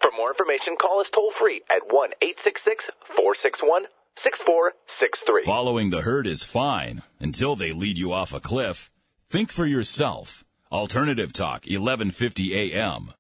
[0.04, 3.86] For more information, call us toll free at 1 866 461
[4.24, 5.46] 6463.
[5.46, 8.92] Following the herd is fine until they lead you off a cliff.
[9.32, 10.44] Think for yourself.
[10.72, 13.14] Alternative Talk, 1150 AM.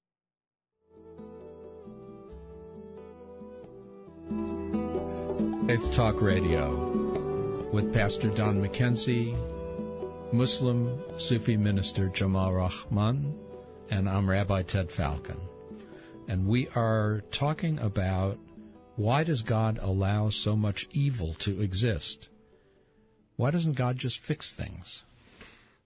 [5.71, 9.33] Faith Talk Radio with Pastor Don McKenzie,
[10.33, 13.33] Muslim Sufi minister Jamal Rahman,
[13.89, 15.39] and I'm Rabbi Ted Falcon.
[16.27, 18.37] And we are talking about
[18.97, 22.27] why does God allow so much evil to exist?
[23.37, 25.03] Why doesn't God just fix things?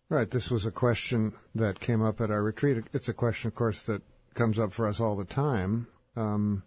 [0.09, 0.31] Right.
[0.31, 2.85] This was a question that came up at our retreat.
[2.91, 4.01] It's a question, of course, that
[4.33, 5.85] comes up for us all the time.
[6.15, 6.63] Um,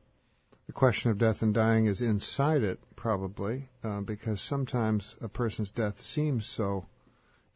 [0.69, 5.71] the question of death and dying is inside it, probably, uh, because sometimes a person's
[5.71, 6.87] death seems so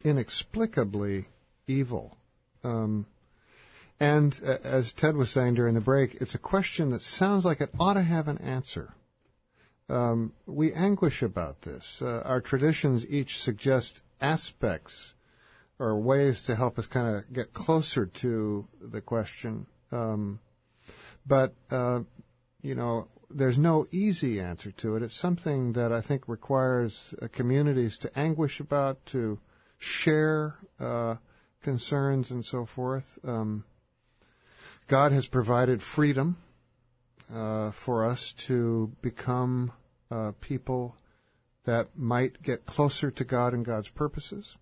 [0.03, 1.27] inexplicably
[1.67, 2.17] evil.
[2.63, 3.05] Um,
[3.99, 7.61] and uh, as Ted was saying during the break, it's a question that sounds like
[7.61, 8.95] it ought to have an answer.
[9.89, 12.01] Um, we anguish about this.
[12.01, 15.13] Uh, our traditions each suggest aspects
[15.77, 19.67] or ways to help us kind of get closer to the question.
[19.91, 20.39] Um,
[21.27, 22.01] but, uh,
[22.63, 25.03] you know, there's no easy answer to it.
[25.03, 29.39] It's something that I think requires uh, communities to anguish about, to
[29.77, 31.15] share uh,
[31.61, 33.19] concerns and so forth.
[33.23, 33.65] Um,
[34.87, 36.37] God has provided freedom
[37.33, 39.71] uh, for us to become
[40.09, 40.95] uh, people
[41.65, 44.57] that might get closer to God and God's purposes.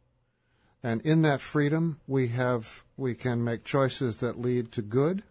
[0.84, 5.24] And in that freedom, we have we can make choices that lead to good,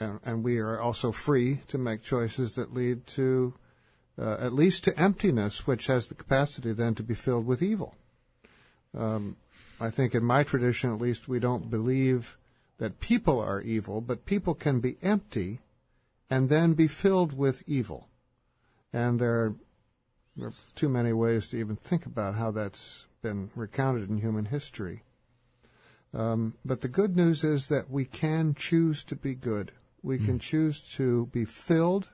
[0.00, 3.54] and, and we are also free to make choices that lead to
[4.18, 7.94] uh, at least to emptiness, which has the capacity then to be filled with evil.
[8.96, 9.36] Um,
[9.80, 12.38] I think in my tradition, at least, we don't believe
[12.78, 15.60] that people are evil, but people can be empty
[16.30, 18.08] and then be filled with evil.
[18.92, 19.54] And there are,
[20.36, 24.46] there are too many ways to even think about how that's been recounted in human
[24.46, 25.02] history.
[26.12, 29.72] Um, but the good news is that we can choose to be good.
[30.04, 32.10] We can choose to be filled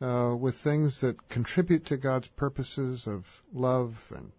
[0.00, 4.30] uh, with things that contribute to God's purposes of love and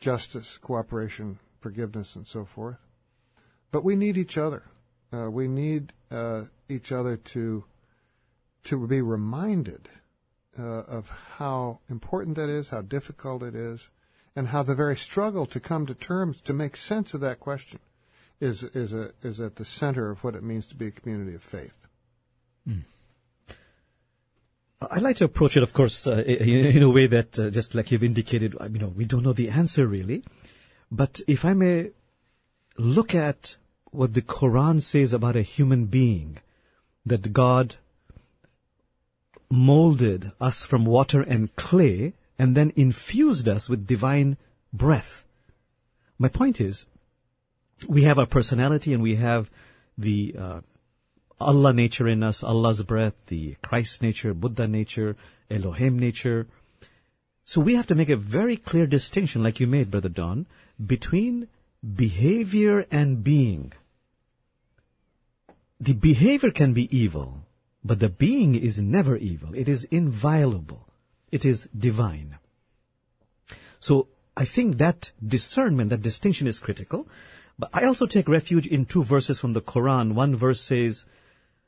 [0.00, 2.76] justice, cooperation, forgiveness, and so forth.
[3.70, 4.64] But we need each other.
[5.14, 7.64] Uh, we need uh, each other to
[8.64, 9.88] to be reminded
[10.58, 11.08] uh, of
[11.38, 13.88] how important that is, how difficult it is,
[14.36, 17.80] and how the very struggle to come to terms to make sense of that question
[18.40, 21.34] is is a, is at the center of what it means to be a community
[21.34, 21.86] of faith.
[24.90, 27.74] I'd like to approach it, of course, uh, in, in a way that, uh, just
[27.74, 30.24] like you've indicated, you know, we don't know the answer really.
[30.90, 31.90] But if I may
[32.76, 33.56] look at
[33.92, 36.38] what the Quran says about a human being,
[37.06, 37.76] that God
[39.50, 44.36] molded us from water and clay and then infused us with divine
[44.72, 45.24] breath.
[46.18, 46.86] My point is,
[47.88, 49.50] we have our personality and we have
[49.96, 50.60] the uh,
[51.40, 55.16] Allah nature in us, Allah's breath, the Christ nature, Buddha nature,
[55.50, 56.46] Elohim nature.
[57.44, 60.46] So we have to make a very clear distinction, like you made, Brother Don,
[60.84, 61.48] between
[61.94, 63.72] behavior and being.
[65.78, 67.46] The behavior can be evil,
[67.84, 69.54] but the being is never evil.
[69.54, 70.88] It is inviolable.
[71.30, 72.38] It is divine.
[73.80, 77.06] So I think that discernment, that distinction is critical.
[77.58, 80.14] But I also take refuge in two verses from the Quran.
[80.14, 81.06] One verse says,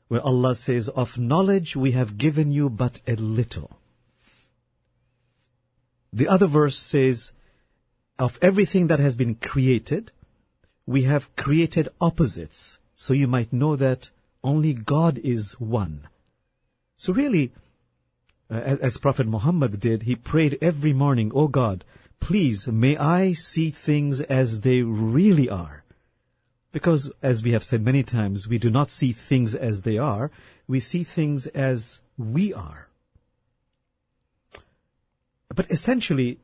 [0.07, 3.79] where Allah says, Of knowledge we have given you but a little.
[6.13, 7.31] The other verse says,
[8.17, 10.11] Of everything that has been created,
[10.85, 14.09] we have created opposites, so you might know that
[14.43, 16.07] only God is one.
[16.95, 17.51] So really,
[18.49, 21.83] uh, as Prophet Muhammad did, he prayed every morning, O God,
[22.19, 25.83] please may I see things as they really are.
[26.71, 30.29] Because, as we have said many times, we do not see things as they are,
[30.67, 32.87] we see things as we are.
[35.53, 36.39] But essentially,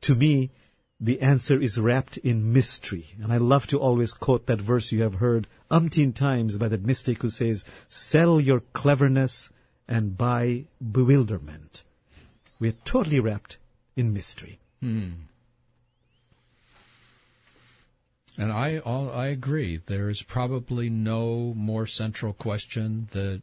[0.00, 0.50] to me,
[0.98, 3.08] the answer is wrapped in mystery.
[3.22, 6.84] And I love to always quote that verse you have heard umpteen times by that
[6.84, 9.50] mystic who says, sell your cleverness
[9.86, 11.84] and buy bewilderment.
[12.58, 13.58] We're totally wrapped
[13.94, 14.58] in mystery.
[14.86, 15.10] Hmm.
[18.38, 19.80] And I I agree.
[19.84, 23.42] There is probably no more central question that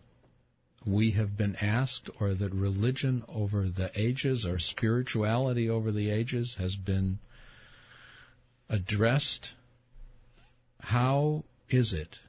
[0.85, 6.55] we have been asked, or that religion over the ages, or spirituality over the ages,
[6.59, 7.19] has been
[8.69, 9.51] addressed.
[10.79, 12.19] How is it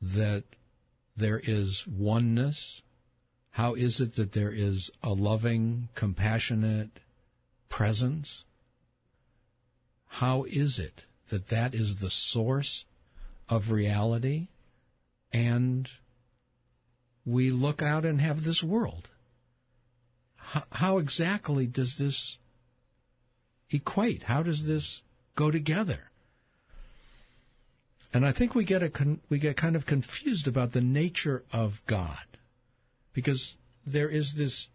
[0.00, 0.44] that
[1.14, 2.80] there is oneness?
[3.50, 7.00] How is it that there is a loving, compassionate
[7.68, 8.44] presence?
[10.06, 12.84] How is it that that is the source
[13.48, 14.48] of reality
[15.32, 15.88] and
[17.24, 19.10] we look out and have this world?
[20.36, 22.38] How, how exactly does this
[23.70, 24.22] equate?
[24.24, 25.02] How does this
[25.34, 26.10] go together?
[28.12, 28.90] And I think we get a
[29.28, 32.24] we get kind of confused about the nature of God
[33.12, 34.68] because there is this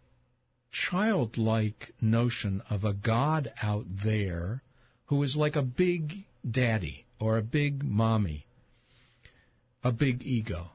[0.72, 4.62] childlike notion of a God out there
[5.06, 8.46] who is like a big daddy or a big mommy,
[9.84, 10.70] a big ego.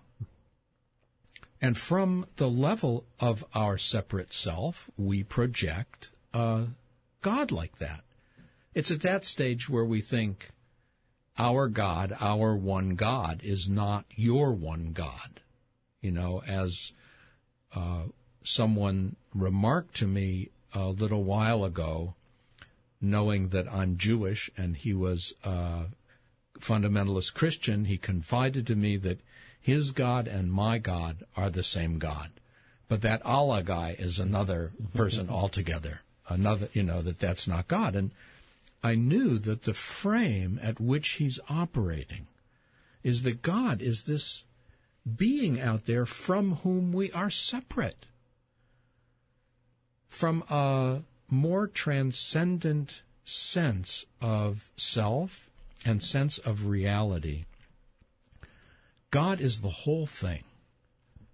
[1.59, 6.67] And from the level of our separate self, we project a
[7.21, 8.01] God like that.
[8.75, 10.51] It's at that stage where we think
[11.37, 15.41] our God, our one God, is not your one God.
[15.99, 16.91] You know, as
[17.73, 18.03] uh,
[18.47, 22.13] someone remarked to me a little while ago,
[23.01, 25.85] knowing that I'm Jewish and he was a
[26.59, 29.19] fundamentalist Christian, he confided to me that
[29.59, 32.31] his God and my God are the same God.
[32.87, 36.01] But that Allah guy is another person altogether.
[36.29, 37.95] Another, you know, that that's not God.
[37.95, 38.11] And
[38.83, 42.27] I knew that the frame at which he's operating
[43.03, 44.43] is that God is this
[45.15, 48.05] being out there from whom we are separate.
[50.09, 55.49] From a more transcendent sense of self
[55.85, 57.45] and sense of reality.
[59.11, 60.43] God is the whole thing.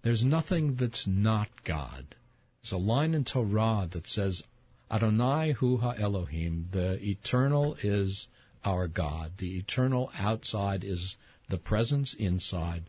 [0.01, 2.15] There's nothing that's not God.
[2.61, 4.43] There's a line in Torah that says,
[4.91, 8.27] Adonai hu ha-Elohim, the eternal is
[8.65, 9.33] our God.
[9.37, 11.15] The eternal outside is
[11.49, 12.83] the presence inside.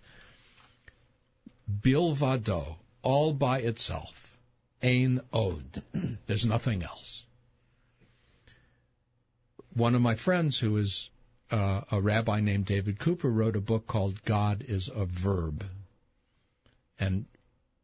[1.83, 4.24] Bilvado, all by itself.
[4.85, 5.83] Ein od.
[6.27, 7.23] There's nothing else.
[9.73, 11.09] One of my friends who is
[11.51, 15.65] uh, a rabbi named David Cooper wrote a book called God is a Verb.
[16.99, 17.25] And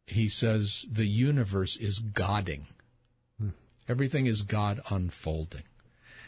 [0.05, 2.67] he says the universe is Godding.
[3.89, 5.63] Everything is God unfolding.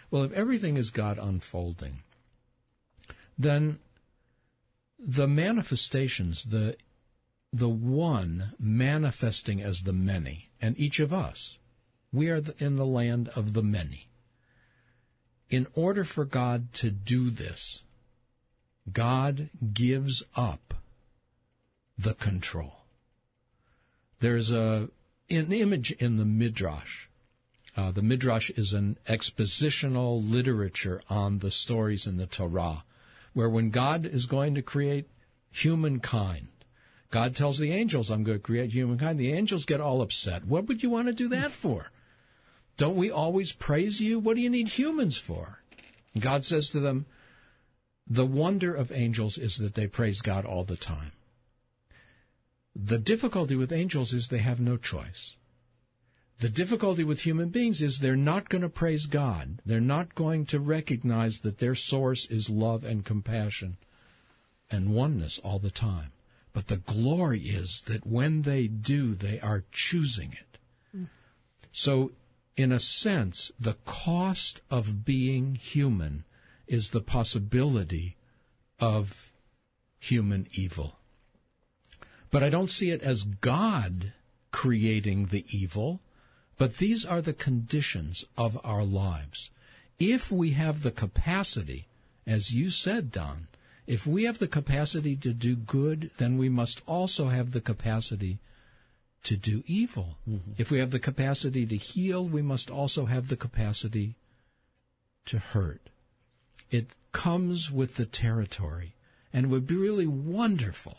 [0.09, 1.99] Well, if everything is God unfolding,
[3.37, 3.79] then
[4.99, 6.75] the manifestations, the
[7.53, 11.57] the one manifesting as the many, and each of us,
[12.11, 14.07] we are in the land of the many.
[15.49, 17.81] In order for God to do this,
[18.91, 20.73] God gives up
[21.97, 22.73] the control.
[24.19, 24.89] There's a
[25.29, 27.07] an image in the Midrash
[27.75, 32.83] uh, the Midrash is an expositional literature on the stories in the Torah,
[33.33, 35.09] where when God is going to create
[35.49, 36.49] humankind,
[37.13, 39.19] God tells the angels, I'm going to create humankind.
[39.19, 40.45] The angels get all upset.
[40.45, 41.91] What would you want to do that for?
[42.77, 44.17] Don't we always praise you?
[44.17, 45.59] What do you need humans for?
[46.19, 47.05] God says to them,
[48.07, 51.11] the wonder of angels is that they praise God all the time.
[52.75, 55.35] The difficulty with angels is they have no choice.
[56.39, 59.61] The difficulty with human beings is they're not going to praise God.
[59.67, 63.77] They're not going to recognize that their source is love and compassion
[64.71, 66.12] and oneness all the time.
[66.53, 70.57] But the glory is that when they do, they are choosing it.
[70.95, 71.07] Mm.
[71.71, 72.11] So,
[72.55, 76.25] in a sense, the cost of being human
[76.67, 78.17] is the possibility
[78.79, 79.31] of
[79.99, 80.99] human evil.
[82.29, 84.13] But I don't see it as God
[84.51, 86.01] creating the evil.
[86.57, 89.49] But these are the conditions of our lives.
[89.99, 91.87] If we have the capacity,
[92.25, 93.47] as you said, Don,
[93.85, 98.39] if we have the capacity to do good, then we must also have the capacity
[99.23, 100.17] to do evil.
[100.27, 100.51] Mm-hmm.
[100.57, 104.15] If we have the capacity to heal, we must also have the capacity
[105.25, 105.89] to hurt.
[106.69, 108.95] It comes with the territory.
[109.31, 110.97] And it would be really wonderful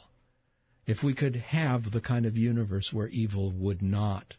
[0.87, 4.35] if we could have the kind of universe where evil would not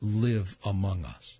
[0.00, 1.37] live among us.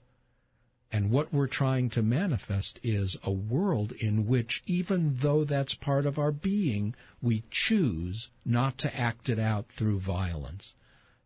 [0.91, 6.07] And what we're trying to manifest is a world in which, even though that's part
[6.07, 10.73] of our being, we choose not to act it out through violence,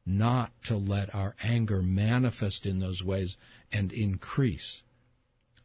[0.04, 3.36] not to let our anger manifest in those ways
[3.70, 4.82] and increase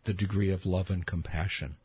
[0.03, 1.75] the degree of love and compassion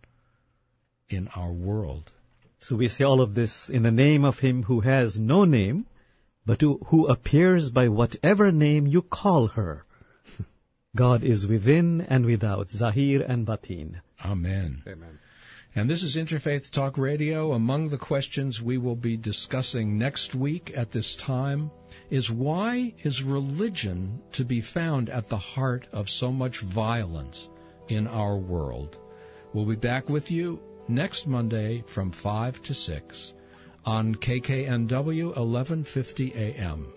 [1.08, 2.12] in our world.
[2.60, 5.86] So we say all of this in the name of him who has no name,
[6.44, 9.84] but who, appears by whatever name you call her.
[10.94, 14.02] God is within and without, Zahir and Batin.
[14.22, 14.82] Amen.
[14.86, 15.20] Amen.
[15.74, 17.52] And this is Interfaith Talk Radio.
[17.52, 21.70] Among the questions we will be discussing next week at this time
[22.10, 27.48] is why is religion to be found at the heart of so much violence
[27.88, 28.98] in our world?
[29.54, 33.32] We'll be back with you next Monday from 5 to 6
[33.86, 36.92] on KKNW 1150 AM.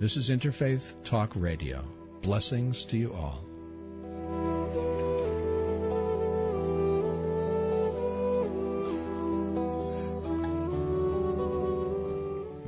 [0.00, 2.01] This is Interfaith Talk Radio.
[2.22, 3.44] Blessings to you all.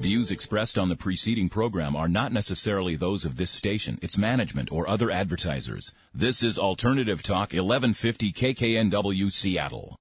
[0.00, 4.72] Views expressed on the preceding program are not necessarily those of this station, its management,
[4.72, 5.94] or other advertisers.
[6.12, 10.00] This is Alternative Talk 1150 KKNW Seattle.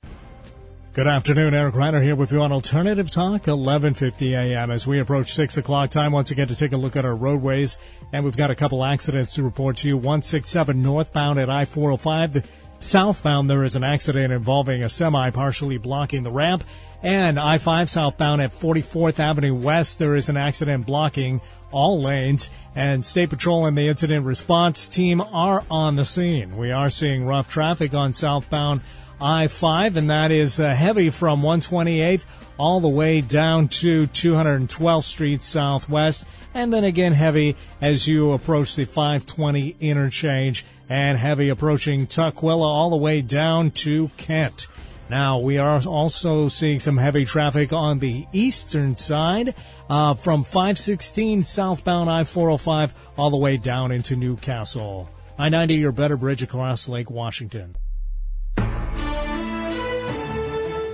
[0.94, 4.70] Good afternoon, Eric Reiner here with you on Alternative Talk, 11:50 a.m.
[4.70, 7.80] As we approach six o'clock, time once again to take a look at our roadways,
[8.12, 9.98] and we've got a couple accidents to report to you.
[9.98, 12.46] 167 northbound at I-405.
[12.78, 16.64] Southbound, there is an accident involving a semi partially blocking the ramp,
[17.02, 21.41] and I-5 southbound at 44th Avenue West, there is an accident blocking
[21.72, 26.56] all lanes, and State Patrol and the incident response team are on the scene.
[26.56, 28.82] We are seeing rough traffic on southbound
[29.24, 32.26] I-5, and that is uh, heavy from 128th
[32.57, 38.76] all the way down to 212th Street Southwest, and then again heavy as you approach
[38.76, 44.67] the 520 interchange, and heavy approaching Tukwila all the way down to Kent.
[45.09, 49.55] Now, we are also seeing some heavy traffic on the eastern side
[49.89, 55.09] uh, from 516 southbound I 405 all the way down into Newcastle.
[55.38, 57.78] I 90, your better bridge across Lake Washington.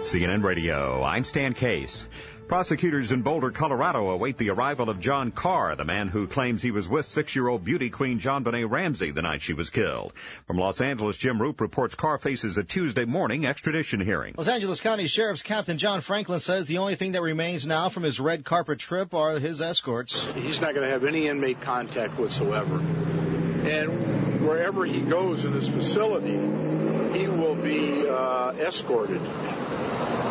[0.04, 2.08] CNN Radio, I'm Stan Case.
[2.48, 6.72] Prosecutors in Boulder, Colorado await the arrival of John Karr, the man who claims he
[6.72, 10.14] was with six-year-old beauty queen John JonBenét Ramsey the night she was killed.
[10.48, 14.34] From Los Angeles, Jim Roop reports Karr faces a Tuesday morning extradition hearing.
[14.36, 18.02] Los Angeles County Sheriff's Captain John Franklin says the only thing that remains now from
[18.02, 20.26] his red carpet trip are his escorts.
[20.34, 22.80] He's not going to have any inmate contact whatsoever.
[23.70, 26.40] And wherever he goes in this facility,
[27.18, 29.22] he will be uh, escorted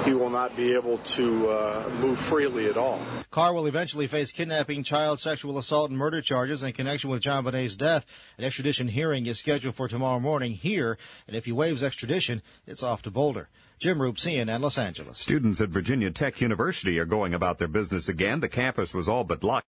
[0.09, 2.99] he will not be able to uh, move freely at all.
[3.31, 7.77] Karr will eventually face kidnapping, child sexual assault, and murder charges in connection with JonBenét's
[7.77, 8.07] death.
[8.39, 10.97] An extradition hearing is scheduled for tomorrow morning here,
[11.27, 13.49] and if he waives extradition, it's off to Boulder.
[13.79, 15.19] Jim Roop, CNN, Los Angeles.
[15.19, 18.41] Students at Virginia Tech University are going about their business again.
[18.41, 19.67] The campus was all but locked.